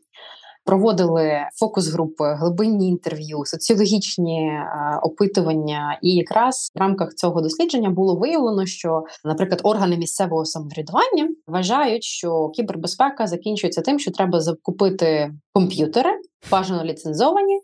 проводили 0.65 1.41
фокус-групи, 1.55 2.25
глибинні 2.39 2.89
інтерв'ю, 2.89 3.43
соціологічні 3.45 4.47
е, 4.47 4.67
опитування. 5.03 5.99
І 6.03 6.15
якраз 6.15 6.71
в 6.75 6.79
рамках 6.79 7.15
цього 7.15 7.41
дослідження 7.41 7.91
було 7.91 8.17
виявлено, 8.17 8.67
що, 8.67 9.05
наприклад, 9.25 9.61
органи 9.65 9.97
місцевого 9.97 10.45
самоврядування 10.45 11.29
вважають, 11.47 12.05
що 12.05 12.49
кібербезпека 12.49 13.27
закінчується 13.27 13.81
тим, 13.81 13.99
що 13.99 14.11
треба 14.11 14.41
закупити 14.41 15.33
комп'ютери, 15.53 16.11
бажано 16.51 16.85
ліцензовані, 16.85 17.61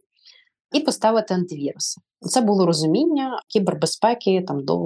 і 0.72 0.80
поставити 0.80 1.34
антивіруси. 1.34 2.00
Це 2.24 2.40
було 2.40 2.66
розуміння 2.66 3.40
кібербезпеки 3.48 4.44
там 4.48 4.64
до 4.64 4.76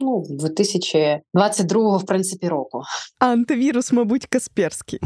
ну 0.00 0.24
2022 0.28 1.96
в 1.96 2.06
принципі 2.06 2.48
року. 2.48 2.82
Антивірус, 3.18 3.92
мабуть, 3.92 4.26
Касперський. 4.26 5.00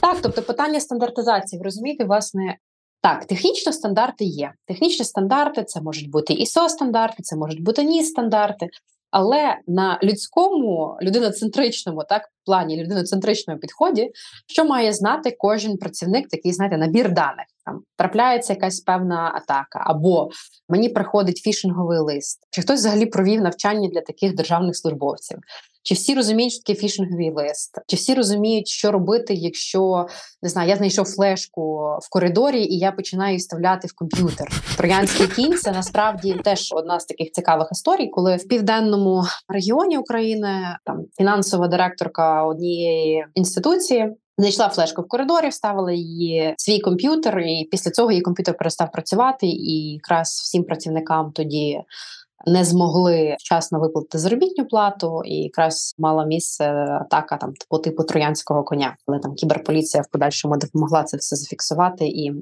Так, 0.00 0.18
тобто 0.22 0.42
питання 0.42 0.80
стандартизації, 0.80 1.58
ви 1.58 1.64
розумієте, 1.64 2.04
власне. 2.04 2.56
Так, 3.02 3.24
технічно 3.24 3.72
стандарти 3.72 4.24
є. 4.24 4.52
Технічні 4.66 5.04
стандарти 5.04 5.64
це 5.64 5.80
можуть 5.80 6.10
бути 6.10 6.34
ISO 6.34 6.68
стандарти, 6.68 7.22
це 7.22 7.36
можуть 7.36 7.62
бути 7.62 7.82
nis 7.82 8.02
стандарти. 8.02 8.68
Але 9.10 9.56
на 9.66 10.00
людському, 10.02 10.98
людиноцентричному, 11.02 12.02
так 12.08 12.22
плані 12.44 12.82
людиноцентричному 12.82 13.60
підході, 13.60 14.10
що 14.46 14.64
має 14.64 14.92
знати 14.92 15.36
кожен 15.38 15.76
працівник, 15.76 16.28
такий 16.28 16.52
знаєте, 16.52 16.76
набір 16.76 17.12
даних. 17.12 17.46
Там 17.68 17.80
трапляється 17.96 18.52
якась 18.52 18.80
певна 18.80 19.32
атака, 19.34 19.82
або 19.86 20.30
мені 20.68 20.88
приходить 20.88 21.38
фішинговий 21.38 21.98
лист, 21.98 22.38
чи 22.50 22.62
хтось 22.62 22.80
взагалі 22.80 23.06
провів 23.06 23.40
навчання 23.40 23.88
для 23.88 24.00
таких 24.00 24.34
державних 24.34 24.76
службовців. 24.76 25.38
Чи 25.82 25.94
всі 25.94 26.14
розуміють, 26.14 26.52
що 26.52 26.62
таке 26.62 26.80
фішинговий 26.80 27.30
лист? 27.30 27.78
Чи 27.86 27.96
всі 27.96 28.14
розуміють, 28.14 28.68
що 28.68 28.92
робити, 28.92 29.34
якщо 29.34 30.06
не 30.42 30.48
знаю, 30.48 30.68
я 30.68 30.76
знайшов 30.76 31.06
флешку 31.06 31.76
в 32.02 32.10
коридорі 32.10 32.64
і 32.64 32.78
я 32.78 32.92
починаю 32.92 33.36
вставляти 33.36 33.88
в 33.88 33.94
комп'ютер? 33.94 34.48
Троянський 34.76 35.26
кінь 35.26 35.58
це 35.58 35.72
насправді 35.72 36.40
теж 36.44 36.72
одна 36.72 37.00
з 37.00 37.04
таких 37.04 37.30
цікавих 37.32 37.68
історій, 37.72 38.08
коли 38.08 38.36
в 38.36 38.48
південному 38.48 39.24
регіоні 39.48 39.98
України 39.98 40.76
там 40.84 41.04
фінансова 41.18 41.68
директорка 41.68 42.44
однієї 42.44 43.26
інституції. 43.34 44.16
Знайшла 44.38 44.68
флешку 44.68 45.02
в 45.02 45.08
коридорі, 45.08 45.48
вставила 45.48 45.92
її 45.92 46.54
в 46.58 46.62
свій 46.62 46.80
комп'ютер, 46.80 47.38
і 47.38 47.68
після 47.70 47.90
цього 47.90 48.10
її 48.10 48.22
комп'ютер 48.22 48.56
перестав 48.56 48.92
працювати. 48.92 49.46
І 49.46 49.92
якраз 49.92 50.28
всім 50.28 50.64
працівникам 50.64 51.32
тоді 51.34 51.80
не 52.46 52.64
змогли 52.64 53.36
вчасно 53.38 53.80
виплатити 53.80 54.18
заробітну 54.18 54.66
плату, 54.66 55.22
і 55.24 55.34
якраз 55.34 55.94
мала 55.98 56.24
місце 56.24 56.64
атака 57.00 57.36
там 57.36 57.52
по 57.70 57.78
типу 57.78 58.04
троянського 58.04 58.64
коня, 58.64 58.96
але 59.06 59.18
там 59.18 59.34
кіберполіція 59.34 60.02
в 60.02 60.06
подальшому 60.12 60.56
допомогла 60.56 61.04
це 61.04 61.16
все 61.16 61.36
зафіксувати 61.36 62.06
і 62.06 62.32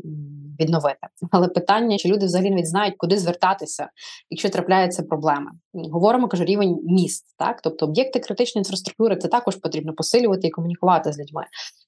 відновити. 0.60 0.98
Але 1.30 1.48
питання, 1.48 1.96
чи 1.96 2.08
люди 2.08 2.26
взагалі 2.26 2.50
навіть 2.50 2.68
знають, 2.68 2.94
куди 2.98 3.18
звертатися, 3.18 3.88
якщо 4.30 4.50
трапляються 4.50 5.02
проблеми. 5.02 5.50
Говоримо, 5.92 6.28
кажу, 6.28 6.44
рівень 6.44 6.78
міст, 6.84 7.24
так 7.38 7.60
тобто 7.62 7.86
об'єкти 7.86 8.20
критичної 8.20 8.60
інфраструктури, 8.60 9.16
це 9.16 9.28
також 9.28 9.56
потрібно 9.56 9.92
посилювати 9.92 10.46
і 10.46 10.50
комунікувати 10.50 11.12
з 11.12 11.18
людьми. 11.18 11.44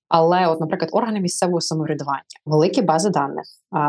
Але, 0.08 0.46
от, 0.46 0.60
наприклад, 0.60 0.90
органи 0.92 1.20
місцевого 1.20 1.60
самоврядування, 1.60 2.22
великі 2.46 2.82
бази 2.82 3.10
даних, 3.10 3.44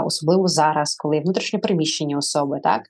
особливо 0.06 0.48
зараз, 0.48 0.96
коли 0.96 1.20
внутрішньо 1.20 1.60
переміщені 1.60 2.16
особи, 2.16 2.60
так 2.64 2.82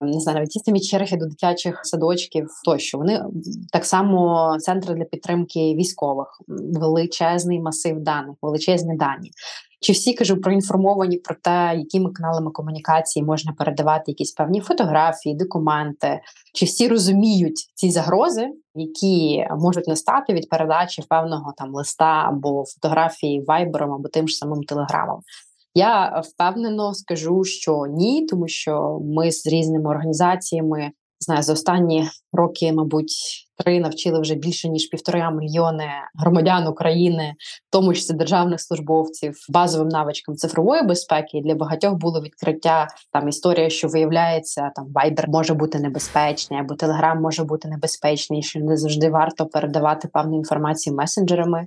не 0.00 0.20
знаю, 0.20 0.38
навіть 0.38 0.50
ті 0.50 0.58
самі 0.58 0.80
черги 0.80 1.16
до 1.16 1.26
дитячих 1.26 1.80
садочків, 1.84 2.48
тощо 2.64 2.98
вони 2.98 3.24
так 3.72 3.84
само 3.84 4.56
центри 4.60 4.94
для 4.94 5.04
підтримки 5.04 5.74
військових, 5.74 6.40
величезний 6.80 7.60
масив 7.60 8.00
даних, 8.00 8.36
величезні 8.42 8.96
дані. 8.96 9.30
Чи 9.80 9.92
всі 9.92 10.14
кажу 10.14 10.40
проінформовані 10.40 11.18
про 11.18 11.34
те, 11.42 11.74
якими 11.78 12.10
каналами 12.10 12.50
комунікації 12.50 13.24
можна 13.24 13.52
передавати 13.52 14.04
якісь 14.06 14.32
певні 14.32 14.60
фотографії, 14.60 15.34
документи? 15.34 16.20
Чи 16.54 16.66
всі 16.66 16.88
розуміють 16.88 17.70
ці 17.74 17.90
загрози, 17.90 18.48
які 18.74 19.46
можуть 19.58 19.88
настати 19.88 20.32
від 20.32 20.48
передачі 20.48 21.02
певного 21.08 21.52
там 21.56 21.74
листа 21.74 22.24
або 22.28 22.64
фотографії 22.64 23.44
вайбером 23.44 23.92
або 23.92 24.08
тим 24.08 24.28
ж 24.28 24.36
самим 24.36 24.62
телеграмом? 24.62 25.20
Я 25.76 26.22
впевнено 26.24 26.94
скажу, 26.94 27.44
що 27.44 27.86
ні, 27.88 28.26
тому 28.26 28.48
що 28.48 29.00
ми 29.02 29.32
з 29.32 29.46
різними 29.46 29.90
організаціями 29.90 30.92
знаю, 31.20 31.42
за 31.42 31.52
останні 31.52 32.08
роки, 32.32 32.72
мабуть, 32.72 33.12
три 33.64 33.80
навчили 33.80 34.20
вже 34.20 34.34
більше 34.34 34.68
ніж 34.68 34.86
півтора 34.86 35.30
мільйони 35.30 35.88
громадян 36.14 36.66
України, 36.66 37.34
в 37.40 37.72
тому 37.72 37.94
числі 37.94 38.14
державних 38.14 38.60
службовців, 38.60 39.34
базовим 39.48 39.88
навичкам 39.88 40.34
цифрової 40.34 40.82
безпеки. 40.82 41.38
І 41.38 41.42
для 41.42 41.54
багатьох 41.54 41.94
було 41.94 42.20
відкриття 42.20 42.88
там 43.12 43.28
історія, 43.28 43.70
що 43.70 43.88
виявляється, 43.88 44.70
там 44.74 44.86
Viber 44.94 45.28
може 45.28 45.54
бути 45.54 45.78
небезпечний, 45.78 46.60
або 46.60 46.74
Telegram 46.74 47.20
може 47.20 47.44
бути 47.44 47.68
небезпечний, 47.68 48.42
що 48.42 48.60
не 48.60 48.76
завжди 48.76 49.10
варто 49.10 49.46
передавати 49.46 50.08
певну 50.08 50.36
інформацію 50.36 50.96
месенджерами. 50.96 51.66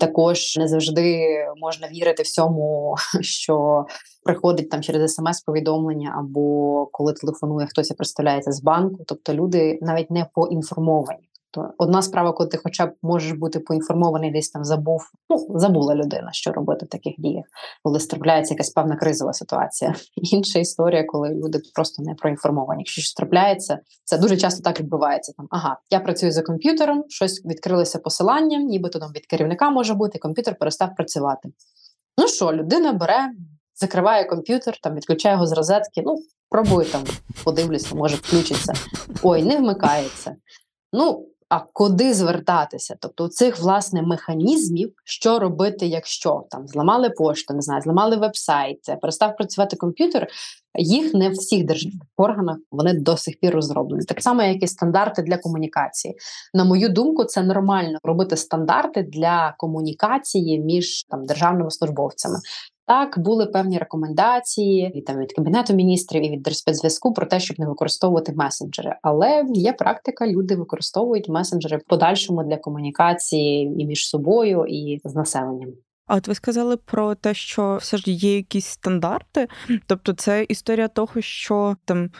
Також 0.00 0.56
не 0.56 0.68
завжди 0.68 1.26
можна 1.56 1.88
вірити 1.88 2.22
всьому, 2.22 2.94
що 3.20 3.86
приходить 4.24 4.70
там 4.70 4.82
через 4.82 5.14
смс-повідомлення, 5.14 6.14
або 6.18 6.86
коли 6.92 7.12
телефонує 7.12 7.66
хтось 7.66 7.90
і 7.90 7.94
представляється 7.94 8.52
з 8.52 8.62
банку. 8.62 9.04
Тобто 9.06 9.34
люди 9.34 9.78
навіть 9.82 10.10
не 10.10 10.26
поінформовані. 10.34 11.29
То 11.52 11.74
одна 11.78 12.02
справа, 12.02 12.32
коли 12.32 12.48
ти 12.48 12.58
хоча 12.62 12.86
б 12.86 12.92
можеш 13.02 13.32
бути 13.32 13.60
поінформований, 13.60 14.30
десь 14.30 14.50
там 14.50 14.64
забув, 14.64 15.10
ну 15.30 15.58
забула 15.58 15.94
людина, 15.94 16.28
що 16.32 16.52
робити 16.52 16.86
в 16.86 16.88
таких 16.88 17.14
діях, 17.18 17.44
коли 17.82 17.98
трапляється 17.98 18.54
якась 18.54 18.70
певна 18.70 18.96
кризова 18.96 19.32
ситуація. 19.32 19.94
Інша 20.16 20.58
історія, 20.58 21.04
коли 21.04 21.28
люди 21.28 21.60
просто 21.74 22.02
не 22.02 22.14
проінформовані. 22.14 22.80
Якщо 22.80 23.02
щось 23.02 23.14
трапляється, 23.14 23.78
це 24.04 24.18
дуже 24.18 24.36
часто 24.36 24.62
так 24.62 24.80
відбувається. 24.80 25.32
Там 25.36 25.46
ага, 25.50 25.78
я 25.90 26.00
працюю 26.00 26.32
за 26.32 26.42
комп'ютером, 26.42 27.04
щось 27.08 27.44
відкрилося 27.44 27.98
посилання, 27.98 28.58
нібито 28.58 28.98
там 28.98 29.12
від 29.12 29.26
керівника 29.26 29.70
може 29.70 29.94
бути, 29.94 30.18
комп'ютер 30.18 30.56
перестав 30.58 30.94
працювати. 30.96 31.48
Ну 32.18 32.28
що, 32.28 32.52
людина 32.52 32.92
бере, 32.92 33.30
закриває 33.74 34.24
комп'ютер, 34.24 34.78
там 34.82 34.94
відключає 34.94 35.34
його 35.34 35.46
з 35.46 35.52
розетки. 35.52 36.02
Ну, 36.06 36.16
пробуй 36.48 36.84
там, 36.84 37.04
подивлюся, 37.44 37.94
може 37.94 38.16
включиться. 38.16 38.72
Ой, 39.22 39.42
не 39.42 39.56
вмикається. 39.56 40.36
Ну, 40.92 41.29
а 41.50 41.60
куди 41.72 42.14
звертатися? 42.14 42.96
Тобто, 43.00 43.24
у 43.24 43.28
цих 43.28 43.60
власне 43.60 44.02
механізмів, 44.02 44.92
що 45.04 45.38
робити, 45.38 45.86
якщо 45.86 46.44
там 46.50 46.68
зламали 46.68 47.10
пошту, 47.10 47.54
не 47.54 47.62
знаю, 47.62 47.82
зламали 47.82 48.16
веб-сайт, 48.16 48.78
перестав 49.00 49.36
працювати 49.36 49.76
комп'ютер. 49.76 50.28
Їх 50.78 51.14
не 51.14 51.28
в 51.28 51.32
всіх 51.32 51.64
державних 51.64 52.02
органах 52.16 52.56
вони 52.70 52.92
до 52.92 53.16
сих 53.16 53.40
пір 53.40 53.54
розроблені. 53.54 54.04
Так 54.04 54.22
само, 54.22 54.42
як 54.42 54.62
і 54.62 54.66
стандарти 54.66 55.22
для 55.22 55.38
комунікації. 55.38 56.14
На 56.54 56.64
мою 56.64 56.88
думку, 56.88 57.24
це 57.24 57.42
нормально 57.42 57.98
робити 58.02 58.36
стандарти 58.36 59.02
для 59.02 59.54
комунікації 59.58 60.60
між 60.60 61.04
там 61.04 61.26
державними 61.26 61.70
службовцями. 61.70 62.38
Так, 62.90 63.18
були 63.18 63.46
певні 63.46 63.78
рекомендації 63.78 64.92
і 64.94 65.02
там 65.02 65.18
від 65.18 65.32
кабінету 65.32 65.74
міністрів 65.74 66.26
і 66.26 66.30
від 66.30 66.42
Держспецзв'язку 66.42 67.12
про 67.12 67.26
те, 67.26 67.40
щоб 67.40 67.60
не 67.60 67.66
використовувати 67.66 68.32
месенджери. 68.32 68.94
Але 69.02 69.44
є 69.54 69.72
практика, 69.72 70.26
люди 70.26 70.56
використовують 70.56 71.28
месенджери 71.28 71.76
в 71.76 71.84
подальшому 71.88 72.44
для 72.44 72.56
комунікації 72.56 73.82
і 73.82 73.86
між 73.86 74.08
собою, 74.08 74.64
і 74.68 75.00
з 75.04 75.14
населенням. 75.14 75.72
А 76.06 76.16
от 76.16 76.28
ви 76.28 76.34
сказали 76.34 76.76
про 76.76 77.14
те, 77.14 77.34
що 77.34 77.78
все 77.80 77.96
ж 77.96 78.10
є 78.10 78.36
якісь 78.36 78.66
стандарти, 78.66 79.48
тобто 79.86 80.12
це 80.12 80.46
історія 80.48 80.88
того, 80.88 81.20
що 81.20 81.76
там 81.84 82.10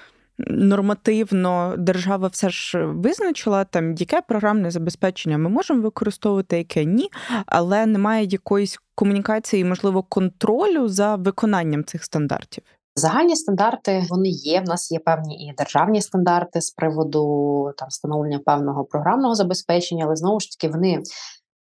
нормативно 0.49 1.75
держава 1.79 2.29
все 2.29 2.51
ж 2.51 2.85
визначила 2.85 3.65
там, 3.65 3.95
яке 3.95 4.23
програмне 4.29 4.71
забезпечення 4.71 5.39
ми 5.39 5.49
можемо 5.49 5.83
використовувати, 5.83 6.59
яке 6.59 6.85
ні, 6.85 7.09
але 7.47 7.87
немає 7.87 8.27
якоїсь 8.27 8.79
комунікації, 9.01 9.65
можливо, 9.65 10.03
контролю 10.03 10.89
за 10.89 11.17
виконанням 11.17 11.85
цих 11.85 12.05
стандартів. 12.05 12.65
Загальні 12.95 13.37
стандарти 13.37 14.07
вони 14.11 14.29
є. 14.29 14.61
В 14.61 14.65
нас 14.65 14.93
є 14.93 14.99
певні 14.99 15.47
і 15.47 15.55
державні 15.59 16.03
стандарти 16.03 16.61
з 16.61 16.71
приводу 16.71 17.73
там 17.77 17.89
встановлення 17.89 18.39
певного 18.39 18.85
програмного 18.85 19.35
забезпечення, 19.35 20.05
але 20.07 20.17
знову 20.17 20.41
ж 20.41 20.51
таки 20.51 20.73
вони 20.73 21.03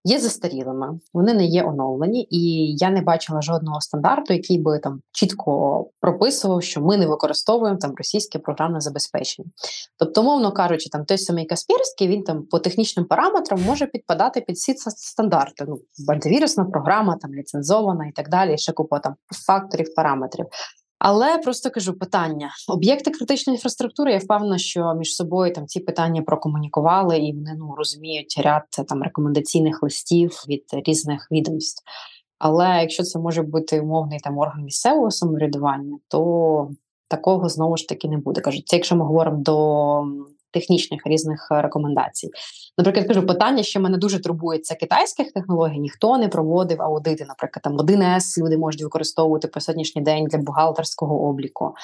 є 0.04 0.18
застарілими, 0.18 1.00
вони 1.14 1.34
не 1.34 1.44
є 1.44 1.64
оновлені, 1.64 2.26
і 2.30 2.72
я 2.76 2.90
не 2.90 3.02
бачила 3.02 3.42
жодного 3.42 3.80
стандарту, 3.80 4.32
який 4.34 4.58
би 4.58 4.78
там 4.78 5.00
чітко 5.12 5.86
прописував, 6.00 6.62
що 6.62 6.80
ми 6.80 6.96
не 6.96 7.06
використовуємо 7.06 7.78
там 7.78 7.94
російське 7.96 8.38
програмне 8.38 8.80
забезпечення. 8.80 9.48
Тобто, 9.98 10.22
мовно 10.22 10.52
кажучи, 10.52 10.88
там 10.90 11.04
той 11.04 11.18
самий 11.18 11.46
Каспірський, 11.46 12.08
він 12.08 12.22
там 12.22 12.42
по 12.42 12.58
технічним 12.58 13.06
параметрам 13.06 13.62
може 13.62 13.86
підпадати 13.86 14.40
під 14.40 14.56
всі 14.56 14.74
стандарти. 14.96 15.64
Ну, 15.68 15.80
антивірусна 16.08 16.64
програма, 16.64 17.16
там 17.16 17.34
ліцензована 17.34 18.06
і 18.06 18.12
так 18.12 18.28
далі, 18.28 18.58
ще 18.58 18.72
купа 18.72 18.98
там 18.98 19.14
факторів, 19.46 19.94
параметрів. 19.94 20.46
Але 21.00 21.38
просто 21.38 21.70
кажу 21.70 21.94
питання: 21.94 22.50
об'єкти 22.68 23.10
критичної 23.10 23.54
інфраструктури. 23.54 24.12
Я 24.12 24.18
впевнена, 24.18 24.58
що 24.58 24.94
між 24.94 25.14
собою 25.14 25.52
там 25.52 25.66
ці 25.66 25.80
питання 25.80 26.22
прокомунікували 26.22 27.18
і 27.18 27.32
вони 27.32 27.54
ну 27.58 27.74
розуміють 27.78 28.40
ряд 28.44 28.62
там 28.88 29.02
рекомендаційних 29.02 29.82
листів 29.82 30.44
від 30.48 30.64
різних 30.86 31.28
відомств. 31.32 31.82
Але 32.38 32.80
якщо 32.80 33.02
це 33.02 33.18
може 33.18 33.42
бути 33.42 33.80
умовний 33.80 34.18
там 34.18 34.38
орган 34.38 34.64
місцевого 34.64 35.10
самоврядування, 35.10 35.98
то 36.08 36.70
такого 37.08 37.48
знову 37.48 37.76
ж 37.76 37.88
таки 37.88 38.08
не 38.08 38.16
буде. 38.16 38.40
Кажуть, 38.40 38.68
це 38.68 38.76
якщо 38.76 38.96
ми 38.96 39.04
говоримо 39.04 39.36
до 39.36 40.04
технічних 40.52 41.00
різних 41.06 41.48
е, 41.52 41.62
рекомендацій. 41.62 42.30
Наприклад, 42.78 43.06
кажу, 43.06 43.26
питання, 43.26 43.62
що 43.62 43.80
мене 43.80 43.98
дуже 43.98 44.22
турбує, 44.22 44.58
це 44.58 44.74
китайських 44.74 45.32
технологій. 45.32 45.78
Ніхто 45.78 46.18
не 46.18 46.28
проводив 46.28 46.82
аудити. 46.82 47.24
Наприклад, 47.28 47.62
там 47.62 47.76
1С 47.78 48.42
люди 48.44 48.58
можуть 48.58 48.82
використовувати 48.82 49.48
по 49.48 49.60
сьогоднішній 49.60 50.02
день 50.02 50.24
для 50.24 50.38
бухгалтерського 50.38 51.28
обліку 51.28 51.74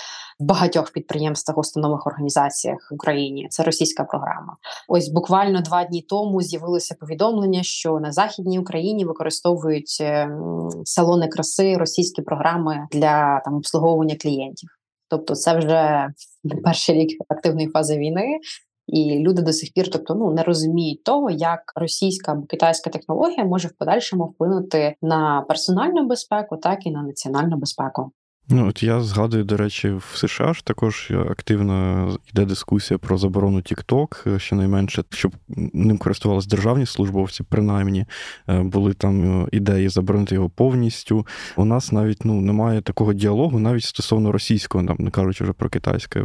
в 0.40 0.44
багатьох 0.44 0.92
підприємствах, 0.92 1.58
установах 1.58 2.06
організаціях 2.06 2.88
в 2.90 2.94
Україні. 2.94 3.46
Це 3.50 3.62
російська 3.62 4.04
програма. 4.04 4.56
Ось 4.88 5.08
буквально 5.08 5.60
два 5.60 5.84
дні 5.84 6.02
тому 6.02 6.42
з'явилося 6.42 6.96
повідомлення, 7.00 7.62
що 7.62 8.00
на 8.00 8.12
західній 8.12 8.58
Україні 8.58 9.04
використовують 9.04 9.98
ем, 10.00 10.70
салони 10.84 11.28
краси 11.28 11.76
російські 11.76 12.22
програми 12.22 12.86
для 12.92 13.40
там 13.44 13.54
обслуговування 13.54 14.16
клієнтів. 14.16 14.70
Тобто, 15.08 15.34
це 15.34 15.58
вже 15.58 16.08
перший 16.64 16.94
рік 16.94 17.22
активної 17.28 17.68
фази 17.68 17.98
війни. 17.98 18.38
і 18.86 19.18
люди 19.18 19.42
до 19.42 19.52
сих 19.52 19.72
пір, 19.72 19.90
тобто 19.90 20.14
ну 20.14 20.32
не 20.32 20.42
розуміють 20.42 21.04
того, 21.04 21.30
як 21.30 21.72
російська 21.76 22.32
або 22.32 22.46
китайська 22.46 22.90
технологія 22.90 23.44
може 23.44 23.68
в 23.68 23.72
подальшому 23.72 24.24
вплинути 24.24 24.94
на 25.02 25.44
персональну 25.48 26.06
безпеку, 26.06 26.56
так 26.56 26.86
і 26.86 26.90
на 26.90 27.02
національну 27.02 27.56
безпеку. 27.56 28.10
Ну, 28.48 28.68
от 28.68 28.82
я 28.82 29.00
згадую, 29.00 29.44
до 29.44 29.56
речі, 29.56 29.90
в 29.90 30.12
США 30.14 30.52
ж 30.52 30.64
також 30.64 31.12
активно 31.30 32.08
йде 32.32 32.44
дискусія 32.44 32.98
про 32.98 33.18
заборону 33.18 33.58
TikTok, 33.58 34.38
щонайменше, 34.38 35.04
щоб 35.10 35.32
ним 35.72 35.98
користувалися 35.98 36.48
державні 36.48 36.86
службовці, 36.86 37.42
принаймні 37.42 38.04
е, 38.48 38.62
були 38.62 38.94
там 38.94 39.42
е, 39.42 39.48
ідеї 39.52 39.88
заборонити 39.88 40.34
його 40.34 40.48
повністю. 40.48 41.26
У 41.56 41.64
нас 41.64 41.92
навіть 41.92 42.24
ну 42.24 42.40
немає 42.40 42.80
такого 42.80 43.12
діалогу, 43.12 43.58
навіть 43.58 43.84
стосовно 43.84 44.32
російського, 44.32 44.86
там 44.86 44.96
не 44.98 45.10
кажучи 45.10 45.44
вже 45.44 45.52
про 45.52 45.70
китайське 45.70 46.24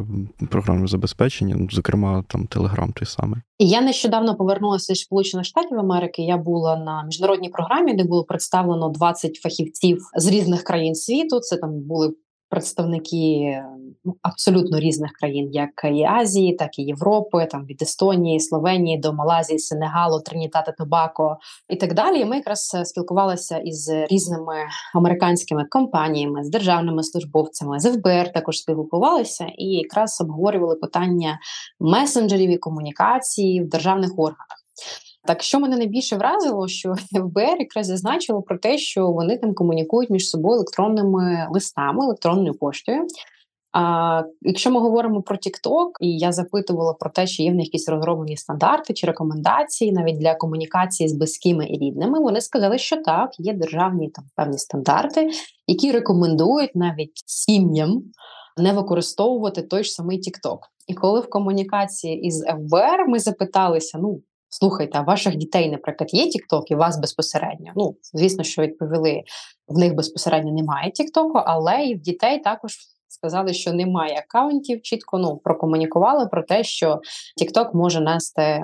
програмне 0.50 0.88
забезпечення, 0.88 1.56
ну, 1.60 1.68
зокрема 1.72 2.24
там 2.28 2.48
Телеграм 2.48 2.92
той 2.92 3.06
самий. 3.06 3.42
Я 3.60 3.82
нещодавно 3.82 4.36
повернулася 4.36 4.96
з 4.96 5.00
Сполучених 5.00 5.46
Штатів 5.46 5.80
Америки. 5.80 6.22
Я 6.22 6.38
була 6.38 6.78
на 6.78 7.04
міжнародній 7.04 7.50
програмі, 7.50 7.94
де 7.94 8.04
було 8.04 8.24
представлено 8.24 8.90
20 8.90 9.36
фахівців 9.36 9.98
з 10.16 10.28
різних 10.28 10.64
країн 10.64 10.96
світу. 10.96 11.40
Це 11.40 11.58
там 11.58 11.80
були 11.80 12.11
представники 12.52 13.58
ну, 14.06 14.16
абсолютно 14.22 14.80
різних 14.80 15.12
країн, 15.12 15.50
як 15.52 15.70
і 15.84 16.04
Азії, 16.04 16.56
так 16.56 16.80
і 16.80 16.84
Європи, 16.84 17.48
там 17.52 17.66
від 17.66 17.82
Естонії, 17.82 18.40
Словенії 18.40 18.98
до 18.98 19.14
Малазії, 19.14 19.60
Сенегалу, 19.60 20.22
Тринітати 20.22 20.74
Тобако 20.78 21.38
і 21.70 21.76
так 21.76 21.94
далі. 21.94 22.26
Ми 22.26 22.36
якраз 22.36 22.72
е, 22.76 22.86
спілкувалися 22.86 23.58
із 23.58 23.90
різними 24.10 24.56
американськими 24.96 25.66
компаніями, 25.70 26.44
з 26.44 26.50
державними 26.50 27.04
службовцями, 27.04 27.80
з 27.80 27.92
ФБР 27.92 28.34
також 28.34 28.58
спілкувалися 28.58 29.46
і 29.58 29.66
якраз 29.66 30.22
обговорювали 30.22 30.76
питання 30.76 31.40
месенджерів 31.80 32.50
і 32.50 32.58
комунікації 32.58 33.64
в 33.64 33.70
державних 33.70 34.12
органах. 34.18 34.62
Так 35.26 35.44
що 35.44 35.60
мене 35.60 35.78
найбільше 35.78 36.16
вразило, 36.16 36.68
що 36.68 36.96
ФБР 37.16 37.60
якраз 37.60 37.88
зазначило 37.88 38.42
про 38.42 38.58
те, 38.58 38.78
що 38.78 39.08
вони 39.08 39.38
там 39.38 39.54
комунікують 39.54 40.10
між 40.10 40.30
собою 40.30 40.56
електронними 40.56 41.48
листами, 41.52 42.06
електронною 42.06 42.54
поштою. 42.54 43.08
А 43.74 44.24
якщо 44.42 44.72
ми 44.72 44.80
говоримо 44.80 45.22
про 45.22 45.36
TikTok, 45.36 45.90
і 46.00 46.18
я 46.18 46.32
запитувала 46.32 46.94
про 46.94 47.10
те, 47.10 47.28
чи 47.28 47.44
є 47.44 47.52
в 47.52 47.56
них 47.56 47.66
якісь 47.66 47.90
розроблені 47.90 48.38
стандарти 48.38 48.94
чи 48.94 49.08
рекомендації 49.08 49.92
навіть 49.92 50.20
для 50.20 50.36
комунікації 50.36 51.10
з 51.10 51.14
близькими 51.14 51.68
і 51.70 51.78
рідними, 51.78 52.20
вони 52.20 52.42
сказали, 52.42 52.78
що 52.78 52.98
так, 52.98 53.30
є 53.40 53.54
державні 53.54 54.10
там 54.10 54.26
певні 54.36 54.58
стандарти, 54.58 55.30
які 55.68 55.92
рекомендують 55.92 56.76
навіть 56.76 57.24
сім'ям 57.26 58.04
не 58.58 58.74
використовувати 58.74 59.62
той 59.62 59.84
ж 59.84 59.92
самий 59.92 60.18
TikTok. 60.18 60.58
І 60.88 60.94
коли 60.94 61.20
в 61.20 61.30
комунікації 61.30 62.22
із 62.22 62.44
ФБР 62.44 63.08
ми 63.08 63.20
запиталися, 63.20 63.98
ну 63.98 64.22
Слухайте, 64.54 64.98
а 64.98 65.02
ваших 65.02 65.36
дітей, 65.36 65.72
наприклад, 65.72 66.14
є 66.14 66.26
TikTok 66.26 66.64
і 66.68 66.76
вас 66.76 67.00
безпосередньо. 67.00 67.72
Ну, 67.76 67.96
звісно, 68.14 68.44
що 68.44 68.62
відповіли, 68.62 69.22
в 69.68 69.78
них 69.78 69.94
безпосередньо 69.94 70.52
немає 70.52 70.92
TikTok, 70.92 71.44
але 71.46 71.86
і 71.86 71.96
в 71.96 72.00
дітей 72.00 72.40
також 72.40 72.78
сказали, 73.12 73.54
що 73.54 73.74
немає 73.74 74.24
акаунтів. 74.28 74.82
Чітко 74.82 75.18
ну 75.18 75.38
прокомунікували 75.44 76.28
про 76.28 76.44
те, 76.44 76.64
що 76.64 77.02
TikTok 77.42 77.70
може 77.74 78.02
нести 78.02 78.64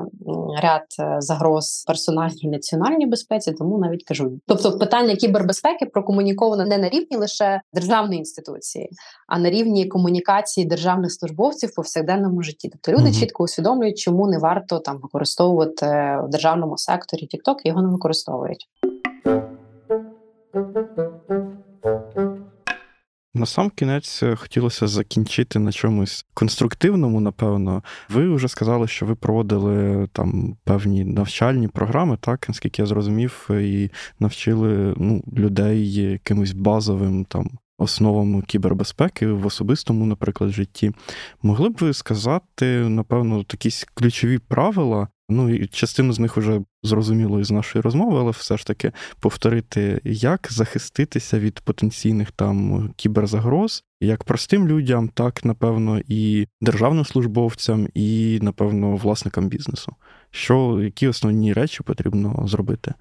ряд 0.64 0.82
е, 1.00 1.16
загроз 1.20 1.84
персональній 1.88 2.50
національній 2.50 3.06
безпеці, 3.06 3.52
тому 3.54 3.78
навіть 3.78 4.04
кажу. 4.04 4.40
Тобто, 4.48 4.78
питання 4.78 5.16
кібербезпеки 5.16 5.86
прокомуніковано 5.86 6.66
не 6.66 6.78
на 6.78 6.90
рівні 6.90 7.18
лише 7.18 7.62
державної 7.74 8.20
інституції, 8.20 8.90
а 9.28 9.40
на 9.40 9.50
рівні 9.50 9.86
комунікації 9.86 10.68
державних 10.68 11.12
службовців 11.12 11.70
в 11.70 11.76
повсякденному 11.76 12.44
житті. 12.44 12.70
Тобто 12.70 12.92
люди 12.92 13.10
угу. 13.10 13.20
чітко 13.20 13.44
усвідомлюють, 13.44 13.98
чому 13.98 14.28
не 14.28 14.38
варто 14.38 14.80
там 14.80 15.00
використовувати 15.04 15.86
в 16.24 16.30
державному 16.30 16.78
секторі 16.78 17.22
TikTok, 17.22 17.56
і 17.64 17.70
його 17.70 17.82
не 17.82 17.90
використовують. 17.90 18.68
На 23.38 23.46
сам 23.46 23.70
кінець 23.70 24.24
е, 24.24 24.36
хотілося 24.36 24.88
закінчити 24.88 25.60
на 25.60 25.72
чомусь 25.72 26.26
конструктивному, 26.34 27.20
напевно. 27.20 27.84
Ви 28.10 28.36
вже 28.36 28.48
сказали, 28.48 28.88
що 28.88 29.06
ви 29.06 29.16
проводили 29.16 30.08
там 30.14 30.58
певні 30.64 31.04
навчальні 31.04 31.68
програми, 31.68 32.18
так, 32.22 32.50
наскільки 32.50 32.82
я 32.82 32.86
зрозумів, 32.86 33.50
і 33.50 33.90
навчили 34.20 34.94
ну, 34.98 35.24
людей 35.38 35.94
якимось 35.94 36.52
базовим 36.52 37.26
там. 37.26 37.50
Основам 37.78 38.42
кібербезпеки 38.42 39.28
в 39.28 39.46
особистому, 39.46 40.06
наприклад, 40.06 40.50
житті. 40.50 40.92
Могли 41.44 41.70
б 41.70 41.78
ви 41.80 41.94
сказати, 41.94 42.66
напевно, 42.90 43.38
якісь 43.38 43.86
ключові 43.94 44.38
правила, 44.38 45.08
Ну 45.30 45.50
і 45.50 45.68
частину 45.68 46.14
з 46.14 46.20
них 46.20 46.38
вже 46.38 46.62
зрозуміло 46.84 47.40
із 47.40 47.52
нашої 47.52 47.82
розмови, 47.82 48.20
але 48.20 48.32
все 48.32 48.58
ж 48.58 48.68
таки 48.68 48.92
повторити, 49.20 50.02
як 50.04 50.48
захиститися 50.52 51.40
від 51.40 51.60
потенційних 51.60 52.32
там 52.32 52.90
кіберзагроз, 52.96 53.84
як 54.02 54.24
простим 54.24 54.68
людям, 54.68 55.10
так 55.10 55.46
напевно, 55.46 56.02
і 56.08 56.48
державним 56.62 57.06
службовцям, 57.06 57.88
і 57.94 58.40
напевно 58.42 58.96
власникам 58.96 59.50
бізнесу. 59.50 59.96
Що 60.32 60.82
які 60.82 61.08
основні 61.08 61.54
речі 61.54 61.84
потрібно 61.84 62.44
зробити? 62.48 62.94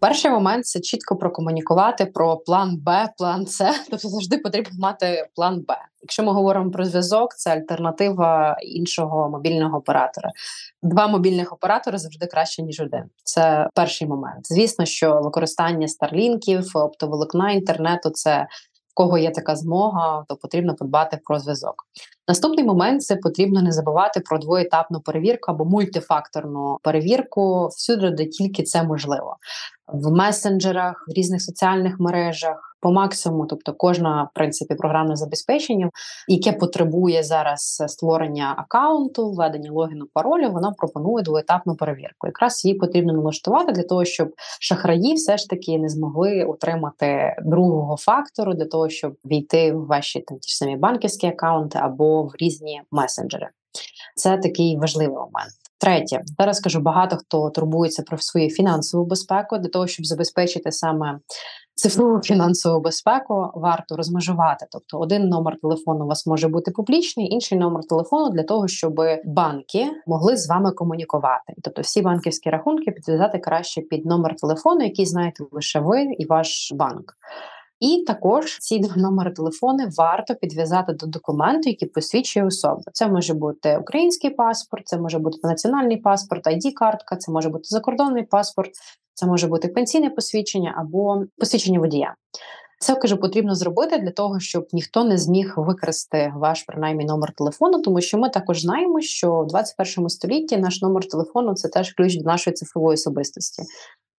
Перший 0.00 0.30
момент 0.30 0.66
це 0.66 0.80
чітко 0.80 1.16
прокомунікувати 1.16 2.06
про 2.06 2.36
план 2.36 2.76
Б, 2.76 3.08
план 3.18 3.46
С. 3.46 3.74
Тобто 3.90 4.08
завжди 4.08 4.38
потрібно 4.38 4.70
мати 4.78 5.28
план 5.34 5.60
Б. 5.68 5.76
Якщо 6.02 6.22
ми 6.22 6.32
говоримо 6.32 6.70
про 6.70 6.84
зв'язок, 6.84 7.34
це 7.34 7.50
альтернатива 7.50 8.56
іншого 8.62 9.30
мобільного 9.30 9.78
оператора. 9.78 10.30
Два 10.82 11.08
мобільних 11.08 11.52
оператори 11.52 11.98
завжди 11.98 12.26
краще 12.26 12.62
ніж 12.62 12.80
один. 12.80 13.04
Це 13.24 13.68
перший 13.74 14.08
момент. 14.08 14.46
Звісно, 14.46 14.84
що 14.84 15.20
використання 15.20 15.88
старлінків, 15.88 16.70
оптоволокна 16.74 17.52
інтернету 17.52 18.10
це 18.10 18.46
в 18.90 18.94
кого 18.94 19.18
є 19.18 19.30
така 19.30 19.56
змога, 19.56 20.24
то 20.28 20.36
потрібно 20.36 20.74
подбати 20.74 21.18
про 21.24 21.38
зв'язок. 21.38 21.74
Наступний 22.30 22.64
момент 22.64 23.02
це 23.02 23.16
потрібно 23.16 23.62
не 23.62 23.72
забувати 23.72 24.20
про 24.20 24.38
двоєтапну 24.38 25.00
перевірку 25.00 25.50
або 25.50 25.64
мультифакторну 25.64 26.78
перевірку 26.82 27.66
всюди, 27.66 28.10
де 28.10 28.26
тільки 28.26 28.62
це 28.62 28.82
можливо 28.82 29.36
в 29.92 30.10
месенджерах, 30.10 31.04
в 31.08 31.12
різних 31.12 31.42
соціальних 31.42 32.00
мережах. 32.00 32.66
По 32.82 32.92
максимуму, 32.92 33.46
тобто 33.46 33.74
кожна 33.74 34.22
в 34.22 34.28
принципі 34.34 34.74
програмне 34.74 35.16
забезпечення, 35.16 35.90
яке 36.28 36.52
потребує 36.52 37.22
зараз 37.22 37.82
створення 37.86 38.54
аккаунту, 38.58 39.30
введення 39.30 39.72
логіну 39.72 40.06
паролю, 40.12 40.50
вона 40.52 40.72
пропонує 40.78 41.24
двоетапну 41.24 41.76
перевірку. 41.76 42.26
Якраз 42.26 42.64
її 42.64 42.78
потрібно 42.78 43.12
налаштувати 43.12 43.72
для 43.72 43.82
того, 43.82 44.04
щоб 44.04 44.32
шахраї 44.60 45.14
все 45.14 45.36
ж 45.36 45.48
таки 45.48 45.78
не 45.78 45.88
змогли 45.88 46.44
отримати 46.44 47.36
другого 47.44 47.96
фактору 47.96 48.54
для 48.54 48.66
того, 48.66 48.88
щоб 48.88 49.14
війти 49.24 49.72
в 49.72 49.86
ваші 49.86 50.20
там 50.20 50.38
ті 50.38 50.48
ж 50.48 50.56
самі 50.56 50.76
банківські 50.76 51.26
аккаунти 51.26 51.78
або 51.82 52.19
в 52.22 52.32
різні 52.38 52.82
месенджери. 52.90 53.48
Це 54.16 54.38
такий 54.38 54.76
важливий 54.76 55.16
момент. 55.16 55.52
Третє, 55.78 56.22
зараз 56.38 56.60
кажу, 56.60 56.80
багато 56.80 57.16
хто 57.16 57.50
турбується 57.50 58.02
про 58.02 58.18
свою 58.18 58.50
фінансову 58.50 59.04
безпеку 59.06 59.58
для 59.58 59.68
того, 59.68 59.86
щоб 59.86 60.06
забезпечити 60.06 60.72
саме 60.72 61.18
цифрову 61.74 62.20
фінансову 62.24 62.80
безпеку, 62.80 63.50
варто 63.54 63.96
розмежувати. 63.96 64.66
Тобто, 64.70 64.98
один 64.98 65.28
номер 65.28 65.56
телефону 65.62 66.04
у 66.04 66.08
вас 66.08 66.26
може 66.26 66.48
бути 66.48 66.70
публічний, 66.70 67.32
інший 67.32 67.58
номер 67.58 67.82
телефону 67.88 68.30
для 68.30 68.42
того, 68.42 68.68
щоб 68.68 69.00
банки 69.24 69.90
могли 70.06 70.36
з 70.36 70.48
вами 70.48 70.72
комунікувати. 70.72 71.54
Тобто, 71.62 71.82
всі 71.82 72.02
банківські 72.02 72.50
рахунки 72.50 72.90
підв'язати 72.90 73.38
краще 73.38 73.80
під 73.80 74.06
номер 74.06 74.36
телефону, 74.36 74.84
який 74.84 75.06
знаєте 75.06 75.44
лише 75.52 75.80
ви 75.80 76.02
і 76.02 76.26
ваш 76.26 76.72
банк. 76.72 77.14
І 77.80 78.04
також 78.06 78.58
ці 78.58 78.78
два 78.78 78.96
номери 78.96 79.30
телефони 79.30 79.88
варто 79.96 80.34
підв'язати 80.34 80.92
до 80.92 81.06
документу, 81.06 81.68
який 81.68 81.88
посвідчує 81.88 82.46
особу. 82.46 82.82
Це 82.92 83.08
може 83.08 83.34
бути 83.34 83.78
український 83.78 84.30
паспорт, 84.30 84.88
це 84.88 84.98
може 84.98 85.18
бути 85.18 85.38
національний 85.42 85.96
паспорт, 85.96 86.46
id 86.46 86.72
картка 86.72 87.16
це 87.16 87.32
може 87.32 87.48
бути 87.48 87.64
закордонний 87.64 88.22
паспорт, 88.22 88.70
це 89.14 89.26
може 89.26 89.46
бути 89.46 89.68
пенсійне 89.68 90.10
посвідчення 90.10 90.74
або 90.78 91.24
посвідчення 91.38 91.78
водія. 91.78 92.14
Це 92.82 92.94
кажу, 92.94 93.16
потрібно 93.16 93.54
зробити 93.54 93.98
для 93.98 94.10
того, 94.10 94.40
щоб 94.40 94.68
ніхто 94.72 95.04
не 95.04 95.18
зміг 95.18 95.54
викрасти 95.56 96.32
ваш 96.36 96.62
принаймні 96.62 97.04
номер 97.04 97.32
телефону, 97.32 97.82
тому 97.82 98.00
що 98.00 98.18
ми 98.18 98.28
також 98.28 98.60
знаємо, 98.60 99.00
що 99.00 99.40
в 99.40 99.46
21 99.46 100.08
столітті 100.08 100.56
наш 100.56 100.82
номер 100.82 101.08
телефону 101.08 101.54
це 101.54 101.68
теж 101.68 101.92
ключ 101.92 102.16
до 102.16 102.24
нашої 102.24 102.54
цифрової 102.54 102.94
особистості 102.94 103.62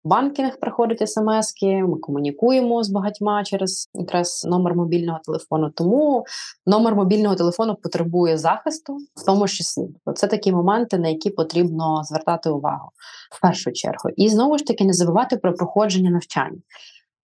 банкінг 0.04 0.60
приходять 0.60 1.10
смски, 1.10 1.84
ми 1.84 1.98
комунікуємо 1.98 2.84
з 2.84 2.90
багатьма 2.90 3.44
через 3.44 3.90
якраз 3.94 4.46
номер 4.50 4.76
мобільного 4.76 5.20
телефону. 5.26 5.70
Тому 5.76 6.26
номер 6.66 6.96
мобільного 6.96 7.36
телефону 7.36 7.76
потребує 7.76 8.38
захисту, 8.38 8.98
в 9.16 9.26
тому 9.26 9.48
числі. 9.48 9.84
Це 10.16 10.28
такі 10.28 10.52
моменти, 10.52 10.98
на 10.98 11.10
які 11.10 11.30
потрібно 11.30 12.04
звертати 12.04 12.50
увагу 12.50 12.90
в 13.32 13.42
першу 13.42 13.72
чергу. 13.72 14.10
І 14.16 14.30
знову 14.30 14.58
ж 14.58 14.66
таки 14.66 14.86
не 14.86 14.94
забувати 14.94 15.38
про 15.38 15.54
проходження 15.54 16.12
навчань. 16.12 16.62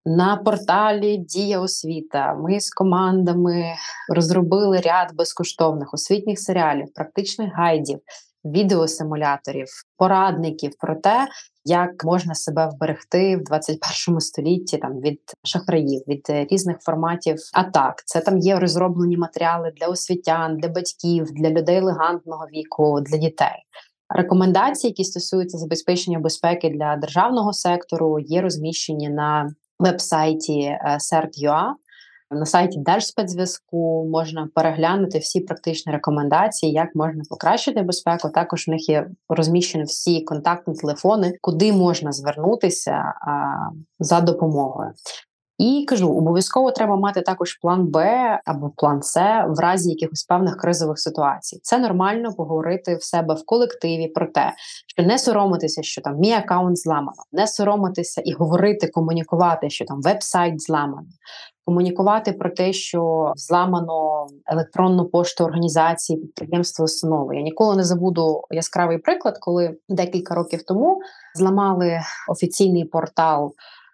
На 0.06 0.38
порталі 0.38 1.18
Дія 1.18 1.60
освіта 1.60 2.34
ми 2.34 2.60
з 2.60 2.70
командами 2.70 3.64
розробили 4.16 4.80
ряд 4.80 5.16
безкоштовних 5.16 5.94
освітніх 5.94 6.40
серіалів, 6.40 6.94
практичних 6.96 7.54
гайдів, 7.54 8.00
відеосимуляторів, 8.46 9.68
порадників 9.98 10.72
про 10.80 10.96
те, 10.96 11.28
як 11.66 12.06
можна 12.06 12.36
себе 12.36 12.70
вберегти 12.70 13.38
в 13.38 13.44
21 13.44 14.20
столітті 14.20 14.78
там 14.78 15.00
від 15.00 15.20
шахраїв, 15.44 16.02
від 16.08 16.26
різних 16.52 16.78
форматів 16.82 17.36
атак. 17.54 18.04
Це 18.06 18.20
там 18.20 18.38
є 18.38 18.60
розроблені 18.60 19.18
матеріали 19.18 19.72
для 19.78 19.88
освітян, 19.88 20.58
для 20.58 20.70
батьків, 20.70 21.26
для 21.32 21.50
людей 21.50 21.78
елегантного 21.78 22.46
віку, 22.54 23.02
для 23.02 23.18
дітей. 23.18 23.64
Рекомендації, 24.10 24.90
які 24.92 25.04
стосуються 25.04 25.58
забезпечення 25.58 26.20
безпеки 26.20 26.70
для 26.70 26.96
державного 26.96 27.54
сектору, 27.54 28.20
є 28.20 28.42
розміщені 28.42 29.10
на 29.10 29.50
веб-сайті 29.80 30.78
CERT.ua. 30.86 31.74
На 32.32 32.46
сайті 32.46 32.80
Держспецзв'язку 32.80 34.08
можна 34.12 34.50
переглянути 34.56 35.20
всі 35.20 35.42
практичні 35.42 35.92
рекомендації, 35.92 36.72
як 36.72 36.96
можна 36.96 37.24
покращити 37.30 37.82
безпеку. 37.82 38.30
Також 38.30 38.68
в 38.68 38.72
них 38.72 38.90
є 38.90 39.08
розміщені 39.30 39.84
всі 39.84 40.22
контактні 40.22 40.74
телефони, 40.76 41.34
куди 41.42 41.74
можна 41.74 42.12
звернутися 42.12 42.92
а, 42.92 43.56
за 44.00 44.22
допомогою. 44.22 44.92
І 45.58 45.86
кажу, 45.88 46.18
обов'язково 46.18 46.72
треба 46.72 46.96
мати 46.96 47.22
також 47.22 47.54
план 47.54 47.88
Б 47.88 48.00
або 48.46 48.72
план 48.76 49.04
С 49.04 49.46
в 49.48 49.60
разі 49.60 49.90
якихось 49.90 50.24
певних 50.24 50.58
кризових 50.58 51.00
ситуацій. 51.00 51.60
Це 51.64 51.78
нормально 51.78 52.34
поговорити 52.34 52.96
в 52.96 53.04
себе 53.04 53.34
в 53.34 53.46
колективі 53.46 54.08
про 54.08 54.28
те, 54.28 54.54
що 54.88 55.04
не 55.04 55.20
соромитися, 55.20 55.84
що 55.84 56.02
там 56.02 56.18
мій 56.20 56.32
аккаунт 56.32 56.78
зламано, 56.78 57.24
не 57.32 57.48
соромитися 57.48 58.22
і 58.26 58.34
говорити, 58.34 58.88
комунікувати, 58.88 59.70
що 59.70 59.86
там 59.86 60.02
веб-сайт 60.02 60.62
зламано. 60.62 61.08
Комунікувати 61.66 62.32
про 62.32 62.50
те, 62.50 62.74
що 62.74 63.34
зламано 63.36 64.28
електронну 64.46 65.06
пошту 65.06 65.44
організації, 65.44 66.20
підприємства, 66.20 66.86
установи. 66.86 67.36
Я 67.36 67.42
ніколи 67.42 67.76
не 67.76 67.84
забуду 67.84 68.42
яскравий 68.52 68.98
приклад, 68.98 69.38
коли 69.40 69.78
декілька 69.90 70.36
років 70.36 70.64
тому 70.64 71.02
зламали 71.36 72.00
офіційний 72.30 72.86
портал 72.86 73.54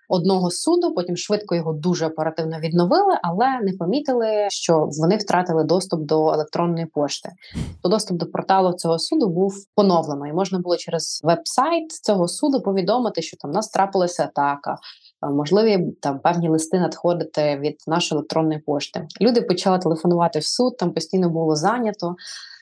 одного 0.09 0.51
суду. 0.51 0.93
Потім 0.93 1.17
швидко 1.17 1.55
його 1.55 1.73
дуже 1.73 2.07
оперативно 2.07 2.59
відновили, 2.59 3.17
але 3.23 3.59
не 3.63 3.73
помітили, 3.79 4.47
що 4.49 4.89
вони 4.99 5.17
втратили 5.17 5.63
доступ 5.63 6.01
до 6.01 6.33
електронної 6.33 6.85
пошти. 6.85 7.29
То 7.83 7.89
доступ 7.89 8.17
до 8.17 8.25
порталу 8.25 8.73
цього 8.73 8.99
суду 8.99 9.29
був 9.29 9.53
поновлено, 9.75 10.27
і 10.27 10.33
можна 10.33 10.59
було 10.59 10.77
через 10.77 11.21
веб-сайт 11.23 11.91
цього 11.91 12.27
суду 12.27 12.61
повідомити, 12.61 13.21
що 13.21 13.37
там 13.37 13.51
нас 13.51 13.69
трапилася 13.69 14.23
атака. 14.23 14.77
Можливі 15.31 15.91
там 16.01 16.19
певні 16.19 16.49
листи 16.49 16.79
надходити 16.79 17.57
від 17.57 17.75
нашої 17.87 18.17
електронної 18.17 18.59
пошти. 18.59 19.07
Люди 19.21 19.41
почали 19.41 19.79
телефонувати 19.79 20.39
в 20.39 20.45
суд, 20.45 20.77
там 20.77 20.91
постійно 20.91 21.29
було 21.29 21.55
зайнято 21.55 22.15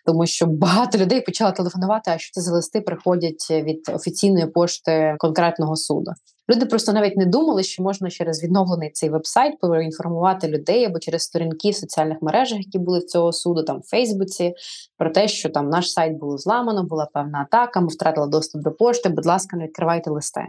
тому 0.06 0.26
що 0.26 0.46
багато 0.46 0.98
людей 0.98 1.22
почали 1.22 1.52
телефонувати, 1.52 2.12
а 2.12 2.18
що 2.18 2.32
це 2.32 2.42
за 2.42 2.52
листи 2.54 2.82
приходять 2.82 3.48
від 3.52 3.90
офіційної 3.94 4.46
пошти 4.46 5.16
конкретного 5.20 5.76
суду. 5.76 6.12
Люди 6.50 6.66
просто 6.66 6.94
навіть 6.94 7.18
не 7.18 7.26
думали, 7.26 7.64
що 7.64 7.84
можна 7.84 8.10
через 8.10 8.44
відновлений 8.44 8.92
цей 8.94 9.10
вебсайт 9.10 9.60
поінформувати 9.60 10.48
людей 10.48 10.86
або 10.86 11.00
через 11.00 11.22
сторінки 11.22 11.70
в 11.70 11.76
соціальних 11.76 12.18
мережах, 12.22 12.60
які 12.60 12.80
були 12.80 13.00
в 13.00 13.06
цього 13.06 13.32
суду, 13.32 13.64
там 13.64 13.80
в 13.80 13.90
Фейсбуці, 13.90 14.54
про 14.98 15.10
те, 15.10 15.28
що 15.28 15.50
там 15.50 15.70
наш 15.70 15.92
сайт 15.92 16.18
було 16.18 16.38
зламано, 16.38 16.84
була 16.84 17.08
певна 17.14 17.42
атака, 17.42 17.82
ми 17.82 17.88
втратили 17.88 18.28
доступ 18.28 18.62
до 18.62 18.72
пошти. 18.72 19.10
Будь 19.10 19.26
ласка, 19.26 19.58
не 19.58 19.64
відкривайте 19.64 20.10
листи. 20.10 20.42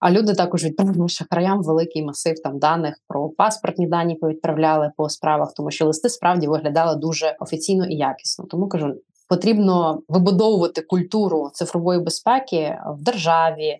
А 0.00 0.10
люди 0.10 0.34
також 0.34 0.64
відправили 0.64 1.08
шахраям 1.08 1.62
великий 1.62 2.04
масив 2.04 2.42
там 2.42 2.58
даних 2.58 2.94
про 3.08 3.28
паспортні 3.28 3.86
дані 3.86 4.14
повідправляли 4.14 4.92
по 4.96 5.08
справах, 5.08 5.52
тому 5.56 5.70
що 5.70 5.86
листи 5.86 6.08
справді 6.08 6.46
виглядали 6.46 6.96
дуже 6.96 7.36
офіційно 7.40 7.86
і 7.86 7.94
якісно. 7.94 8.44
Тому 8.44 8.68
кажу, 8.68 8.94
потрібно 9.28 10.02
вибудовувати 10.08 10.82
культуру 10.82 11.50
цифрової 11.52 12.00
безпеки 12.00 12.78
в 12.98 13.02
державі, 13.02 13.78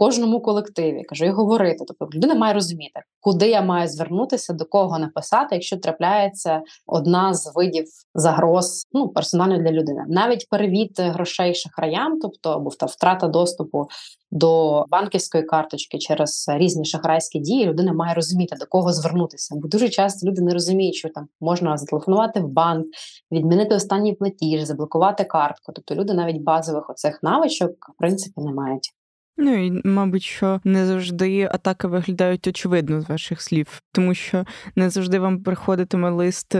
кожному 0.00 0.40
колективі, 0.40 1.02
кажу, 1.02 1.24
і 1.24 1.30
говорити. 1.30 1.84
Тобто 1.88 2.16
людина 2.16 2.34
має 2.34 2.54
розуміти, 2.54 3.00
куди 3.20 3.48
я 3.48 3.62
маю 3.62 3.88
звернутися, 3.88 4.52
до 4.52 4.64
кого 4.64 4.98
написати, 4.98 5.48
якщо 5.52 5.76
трапляється 5.76 6.62
одна 6.86 7.34
з 7.34 7.52
видів 7.54 7.84
загроз 8.14 8.86
ну 8.92 9.08
персонально 9.08 9.58
для 9.58 9.70
людини. 9.70 10.04
Навіть 10.08 10.48
перевід 10.50 10.90
грошей 10.98 11.54
шахраям, 11.54 12.18
тобто 12.22 12.50
або 12.50 12.70
втрата 12.70 13.28
доступу 13.28 13.88
до 14.30 14.84
банківської 14.88 15.44
карточки 15.44 15.98
через 15.98 16.46
різні 16.48 16.84
шахрайські 16.84 17.38
дії, 17.38 17.66
людина 17.66 17.92
має 17.92 18.14
розуміти, 18.14 18.56
до 18.60 18.66
кого 18.66 18.92
звернутися. 18.92 19.54
Бо 19.56 19.68
дуже 19.68 19.88
часто 19.88 20.26
люди 20.26 20.42
не 20.42 20.52
розуміють, 20.52 20.94
що 20.94 21.08
там 21.08 21.28
можна 21.40 21.76
зателефонувати 21.76 22.40
в 22.40 22.48
банк, 22.48 22.86
відмінити 23.32 23.74
останній 23.74 24.12
платіж, 24.12 24.62
заблокувати 24.62 25.24
картку. 25.24 25.72
Тобто 25.72 25.94
люди 25.94 26.14
навіть 26.14 26.42
базових 26.42 26.90
оцих 26.90 27.22
навичок 27.22 27.70
в 27.70 27.98
принципі 27.98 28.40
не 28.40 28.52
мають. 28.52 28.94
Ну 29.42 29.66
і 29.66 29.80
мабуть, 29.84 30.22
що 30.22 30.60
не 30.64 30.86
завжди 30.86 31.48
атаки 31.52 31.88
виглядають 31.88 32.46
очевидно 32.46 33.00
з 33.00 33.08
ваших 33.08 33.42
слів, 33.42 33.82
тому 33.92 34.14
що 34.14 34.44
не 34.76 34.90
завжди 34.90 35.18
вам 35.18 35.42
приходитиме 35.42 36.10
лист 36.10 36.54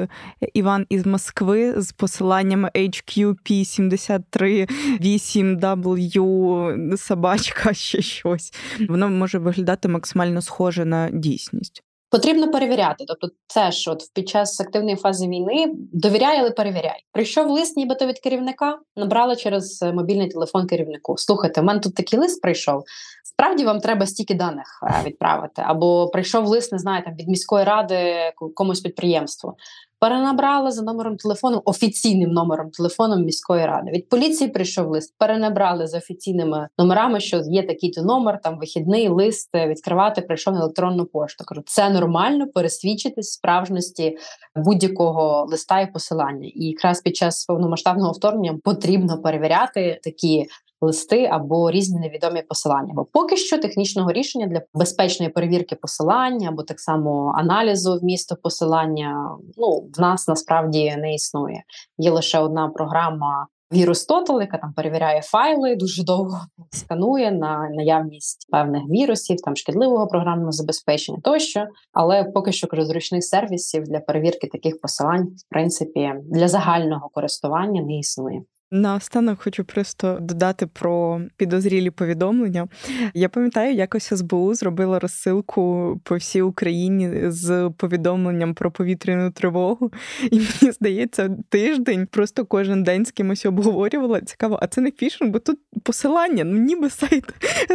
Іван 0.54 0.86
із 0.88 1.06
Москви 1.06 1.74
з 1.80 1.92
посиланнями 1.92 2.70
HQP 2.74 3.64
73 3.64 4.66
8W 5.00 6.96
собачка 6.96 7.74
ще 7.74 8.02
щось. 8.02 8.52
Воно 8.88 9.08
може 9.08 9.38
виглядати 9.38 9.88
максимально 9.88 10.42
схоже 10.42 10.84
на 10.84 11.10
дійсність. 11.10 11.82
Потрібно 12.10 12.50
перевіряти. 12.50 13.04
Тобто, 13.08 13.28
це 13.46 13.70
ж 13.70 13.90
от 13.90 14.02
під 14.14 14.28
час 14.28 14.60
активної 14.60 14.96
фази 14.96 15.28
війни 15.28 15.72
довіряй, 15.92 16.38
але 16.38 16.50
перевіряй. 16.50 17.04
Прийшов 17.12 17.50
лист, 17.50 17.76
нібито 17.76 18.06
від 18.06 18.18
керівника, 18.18 18.78
набрала 18.96 19.36
через 19.36 19.82
е, 19.82 19.92
мобільний 19.92 20.28
телефон 20.28 20.66
керівнику. 20.66 21.16
Слухайте, 21.18 21.60
у 21.60 21.64
мене 21.64 21.80
тут 21.80 21.94
такий 21.94 22.18
лист 22.18 22.42
прийшов. 22.42 22.84
Справді 23.24 23.64
вам 23.64 23.80
треба 23.80 24.06
стільки 24.06 24.34
даних 24.34 24.66
е, 24.82 25.02
відправити. 25.04 25.62
Або 25.66 26.08
прийшов 26.08 26.46
лист, 26.46 26.72
не 26.72 26.78
знаю, 26.78 27.04
там 27.04 27.14
від 27.14 27.28
міської 27.28 27.64
ради 27.64 28.32
комусь 28.54 28.80
підприємству 28.80 29.56
перенабрали 30.00 30.70
за 30.70 30.82
номером 30.82 31.16
телефону, 31.16 31.62
офіційним 31.64 32.30
номером 32.30 32.70
телефоном 32.70 33.24
міської 33.24 33.66
ради. 33.66 33.90
Від 33.90 34.08
поліції 34.08 34.50
прийшов 34.50 34.88
лист, 34.88 35.14
перенабрали 35.18 35.86
з 35.86 35.94
офіційними 35.94 36.68
номерами, 36.78 37.20
що 37.20 37.42
є 37.50 37.62
такий-то 37.62 38.02
номер, 38.02 38.40
там 38.42 38.58
вихідний 38.58 39.08
лист 39.08 39.50
відкривати, 39.54 40.20
прийшов 40.20 40.54
на 40.54 40.60
електронну 40.60 41.06
пошту. 41.06 41.44
Кажу, 41.44 41.62
це 41.66 41.90
нормально 41.90 42.46
пересвідчитись 42.54 43.32
справжності 43.32 44.18
будь-якого 44.56 45.46
листа 45.50 45.80
і 45.80 45.92
посилання. 45.92 46.50
І 46.54 46.64
якраз 46.64 47.00
під 47.00 47.16
час 47.16 47.44
повномасштабного 47.44 48.12
вторгнення 48.12 48.58
потрібно 48.64 49.22
перевіряти 49.22 50.00
такі 50.02 50.46
листи 50.80 51.24
або 51.24 51.70
різні 51.70 52.00
невідомі 52.00 52.42
посилання. 52.42 52.92
Бо 52.94 53.04
поки 53.04 53.36
що 53.36 53.58
технічного 53.58 54.12
рішення 54.12 54.46
для 54.46 54.62
безпечної 54.74 55.32
перевірки 55.32 55.76
посилання 55.76 56.48
або 56.48 56.62
так 56.62 56.80
само 56.80 57.34
аналізу 57.36 57.98
вмісту 57.98 58.36
посилання 58.42 59.36
ну 59.56 59.90
в 59.96 60.00
нас 60.00 60.28
насправді 60.28 60.96
не 60.96 61.14
існує. 61.14 61.62
Є 61.98 62.10
лише 62.10 62.38
одна 62.38 62.68
програма. 62.68 63.46
Вірус 63.72 64.08
Total, 64.08 64.40
яка 64.40 64.58
там 64.58 64.72
перевіряє 64.72 65.22
файли, 65.22 65.76
дуже 65.76 66.04
довго 66.04 66.40
сканує 66.70 67.32
на 67.32 67.68
наявність 67.68 68.46
певних 68.50 68.82
вірусів, 68.82 69.36
там 69.44 69.56
шкідливого 69.56 70.06
програмного 70.06 70.52
забезпечення 70.52 71.18
тощо. 71.24 71.66
Але 71.92 72.24
поки 72.24 72.52
що 72.52 72.66
кажу, 72.66 72.84
зручних 72.84 73.24
сервісів 73.24 73.82
для 73.82 74.00
перевірки 74.00 74.46
таких 74.46 74.80
посилань, 74.80 75.24
в 75.24 75.50
принципі, 75.50 76.12
для 76.24 76.48
загального 76.48 77.08
користування 77.08 77.82
не 77.82 77.98
існує. 77.98 78.42
Наостанок 78.72 79.42
хочу 79.42 79.64
просто 79.64 80.18
додати 80.20 80.66
про 80.66 81.20
підозрілі 81.36 81.90
повідомлення. 81.90 82.68
Я 83.14 83.28
пам'ятаю, 83.28 83.74
якось 83.74 84.12
СБУ 84.16 84.54
зробила 84.54 84.98
розсилку 84.98 86.00
по 86.04 86.16
всій 86.16 86.42
Україні 86.42 87.30
з 87.30 87.70
повідомленням 87.76 88.54
про 88.54 88.70
повітряну 88.70 89.30
тривогу. 89.30 89.92
І 90.30 90.36
мені 90.36 90.72
здається, 90.72 91.30
тиждень 91.48 92.06
просто 92.10 92.44
кожен 92.44 92.82
день 92.82 93.06
з 93.06 93.10
кимось 93.10 93.46
обговорювала. 93.46 94.20
Цікаво, 94.20 94.58
а 94.62 94.66
це 94.66 94.80
не 94.80 94.90
фішинг, 94.90 95.30
бо 95.30 95.38
тут 95.38 95.58
посилання, 95.82 96.44
ну 96.44 96.58
ніби 96.58 96.90
сайт 96.90 97.24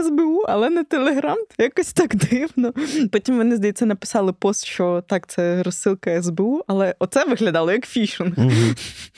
СБУ, 0.05 0.43
але 0.47 0.69
не 0.69 0.83
Телеграм. 0.83 1.37
Якось 1.57 1.93
так 1.93 2.15
дивно. 2.15 2.73
Потім 3.11 3.37
вони, 3.37 3.55
здається, 3.55 3.85
написали 3.85 4.33
пост, 4.33 4.65
що 4.65 5.03
так, 5.07 5.27
це 5.27 5.63
розсилка 5.63 6.21
СБУ, 6.21 6.61
але 6.67 6.95
оце 6.99 7.25
виглядало 7.25 7.71
як 7.71 7.85
фішинг. 7.85 8.35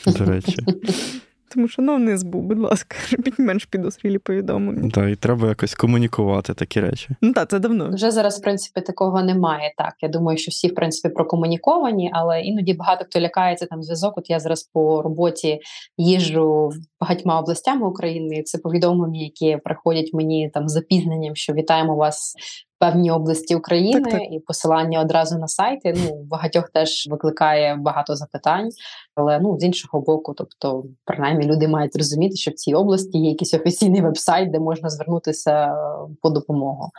До 0.05 0.25
речі. 0.25 0.57
Тому 1.49 1.67
що 1.67 1.81
ну 1.81 1.97
не 1.97 2.17
збув, 2.17 2.43
будь 2.43 2.59
ласка, 2.59 2.97
робіть 3.17 3.39
менш 3.39 3.65
підозрілі 3.65 4.17
повідомлення. 4.17 4.89
Так, 4.89 5.09
і 5.09 5.15
треба 5.15 5.47
якось 5.47 5.75
комунікувати 5.75 6.53
такі 6.53 6.79
речі. 6.79 7.09
Ну 7.21 7.33
так, 7.33 7.49
це 7.49 7.59
давно. 7.59 7.89
Вже 7.89 8.11
зараз, 8.11 8.39
в 8.39 8.41
принципі, 8.41 8.81
такого 8.81 9.23
немає. 9.23 9.73
Так, 9.77 9.93
я 10.01 10.09
думаю, 10.09 10.37
що 10.37 10.49
всі 10.49 10.67
в 10.67 10.75
принципі 10.75 11.13
прокомуніковані, 11.13 12.11
але 12.13 12.41
іноді 12.41 12.73
багато 12.73 13.05
хто 13.05 13.19
лякається 13.19 13.65
там 13.65 13.83
зв'язок. 13.83 14.17
От 14.17 14.29
я 14.29 14.39
зараз 14.39 14.63
по 14.73 15.01
роботі 15.01 15.59
їжджу 15.97 16.71
багатьма 17.01 17.39
областями 17.39 17.87
України. 17.87 18.35
і 18.35 18.43
Це 18.43 18.57
повідомлення, 18.57 19.21
які 19.21 19.57
приходять 19.63 20.13
мені 20.13 20.49
там 20.53 20.69
з 20.69 20.71
запізненням, 20.71 21.35
що 21.35 21.53
вітаємо 21.53 21.95
вас 21.95 22.35
певні 22.80 23.11
області 23.11 23.55
України 23.55 24.01
так, 24.01 24.11
так. 24.11 24.21
і 24.32 24.39
посилання 24.39 25.01
одразу 25.01 25.38
на 25.38 25.47
сайти. 25.47 25.93
Ну 25.97 26.23
багатьох 26.23 26.69
теж 26.69 27.07
викликає 27.11 27.75
багато 27.75 28.15
запитань, 28.15 28.69
але 29.15 29.39
ну 29.39 29.59
з 29.59 29.63
іншого 29.63 30.01
боку, 30.01 30.34
тобто, 30.34 30.84
принаймні, 31.05 31.45
люди 31.45 31.67
мають 31.67 31.95
розуміти, 31.95 32.36
що 32.36 32.51
в 32.51 32.53
цій 32.53 32.73
області 32.73 33.17
є 33.17 33.30
якийсь 33.30 33.53
офіційний 33.53 34.01
веб-сайт, 34.01 34.51
де 34.51 34.59
можна 34.59 34.89
звернутися 34.89 35.75
по 36.21 36.30
допомогу. 36.30 36.89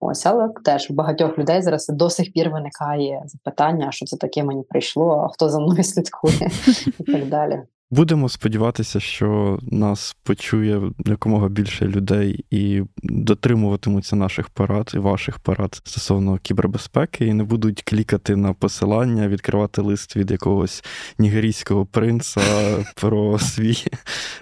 Ось, 0.00 0.26
але 0.26 0.48
теж 0.64 0.90
у 0.90 0.94
багатьох 0.94 1.38
людей 1.38 1.62
зараз 1.62 1.86
до 1.88 2.10
сих 2.10 2.32
пір 2.32 2.50
виникає 2.50 3.22
запитання, 3.26 3.92
що 3.92 4.06
це 4.06 4.16
таке 4.16 4.44
мені 4.44 4.62
прийшло, 4.62 5.10
а 5.10 5.32
хто 5.32 5.48
за 5.48 5.60
мною 5.60 5.84
слідкує, 5.84 6.50
і 6.98 7.12
так 7.12 7.28
далі. 7.28 7.62
Будемо 7.90 8.28
сподіватися, 8.28 9.00
що 9.00 9.58
нас 9.62 10.16
почує 10.22 10.82
якомога 11.06 11.48
більше 11.48 11.86
людей 11.86 12.44
і 12.50 12.82
дотримуватимуться 13.02 14.16
наших 14.16 14.48
порад 14.48 14.90
і 14.94 14.98
ваших 14.98 15.38
порад 15.38 15.74
стосовно 15.84 16.38
кібербезпеки, 16.42 17.26
і 17.26 17.32
не 17.32 17.44
будуть 17.44 17.82
клікати 17.82 18.36
на 18.36 18.52
посилання, 18.52 19.28
відкривати 19.28 19.82
лист 19.82 20.16
від 20.16 20.30
якогось 20.30 20.84
нігерійського 21.18 21.86
принца 21.86 22.40
про 22.96 23.38
свій 23.38 23.76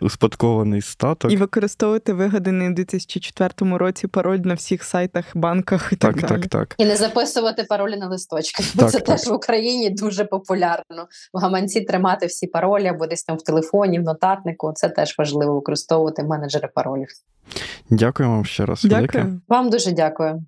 успадкований 0.01 0.83
статок. 0.83 1.33
І 1.33 1.37
використовувати 1.37 2.13
вигаданий 2.13 2.69
у 2.69 2.75
2004 2.75 3.77
році 3.77 4.07
пароль 4.07 4.39
на 4.39 4.55
всіх 4.55 4.85
сайтах, 4.85 5.25
банках 5.35 5.89
і 5.93 5.97
так, 5.97 6.15
так, 6.15 6.29
далі. 6.29 6.41
так, 6.41 6.51
так. 6.51 6.75
І 6.79 6.85
не 6.85 6.97
записувати 6.97 7.65
паролі 7.65 7.97
на 7.97 8.09
листочках, 8.09 8.67
бо 8.75 8.83
Так, 8.83 8.91
це 8.91 9.01
так. 9.01 9.19
теж 9.19 9.29
в 9.29 9.33
Україні 9.33 9.91
дуже 9.91 10.25
популярно. 10.25 11.09
В 11.33 11.39
гаманці 11.39 11.81
тримати 11.81 12.27
всі 12.27 12.47
паролі 12.47 12.87
або 12.87 13.07
десь 13.07 13.25
там 13.25 13.32
в 13.37 13.43
телефоні, 13.43 14.01
в 14.01 14.03
нотатнику. 14.03 14.73
Це 14.75 14.89
теж 14.89 15.15
важливо 15.19 15.55
використовувати 15.55 16.23
менеджери 16.23 16.69
паролів. 16.75 17.09
Дякую 17.91 18.29
вам 18.29 18.45
ще 18.45 18.67
раз. 18.67 18.85
велике. 18.85 19.19
Дякую. 19.19 19.41
Вам 19.49 19.71
дуже 19.71 19.93
дякую. 19.93 20.45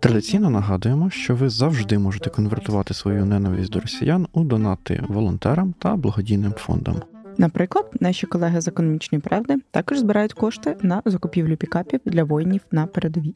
Традиційно 0.00 0.50
нагадуємо, 0.50 1.10
що 1.10 1.34
ви 1.34 1.48
завжди 1.48 1.98
можете 1.98 2.30
конвертувати 2.30 2.94
свою 2.94 3.24
ненависть 3.24 3.70
до 3.70 3.80
росіян 3.80 4.26
у 4.32 4.44
донати 4.44 5.04
волонтерам 5.08 5.74
та 5.78 5.96
благодійним 5.96 6.52
фондам. 6.52 7.02
Наприклад, 7.38 7.90
наші 8.00 8.26
колеги 8.26 8.60
з 8.60 8.68
економічної 8.68 9.22
правди 9.22 9.56
також 9.70 9.98
збирають 9.98 10.32
кошти 10.32 10.76
на 10.82 11.02
закупівлю 11.04 11.56
пікапів 11.56 12.00
для 12.04 12.24
воїнів 12.24 12.60
на 12.72 12.86
передовій. 12.86 13.34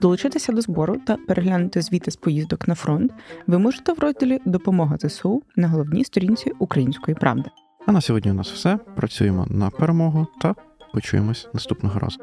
Долучитися 0.00 0.52
до 0.52 0.60
збору 0.60 0.96
та 1.06 1.16
переглянути 1.16 1.82
звіти 1.82 2.10
з 2.10 2.16
поїздок 2.16 2.68
на 2.68 2.74
фронт 2.74 3.12
ви 3.46 3.58
можете 3.58 3.92
в 3.92 3.98
розділі 3.98 4.40
Допомога 4.44 4.96
ЗСУ 4.96 5.42
на 5.56 5.68
головній 5.68 6.04
сторінці 6.04 6.52
Української 6.58 7.14
правди. 7.14 7.50
А 7.86 7.92
на 7.92 8.00
сьогодні 8.00 8.30
у 8.30 8.34
нас 8.34 8.52
все. 8.52 8.78
Працюємо 8.96 9.46
на 9.50 9.70
перемогу 9.70 10.26
та 10.40 10.54
почуємось 10.92 11.48
наступного 11.54 12.00
разу. 12.00 12.18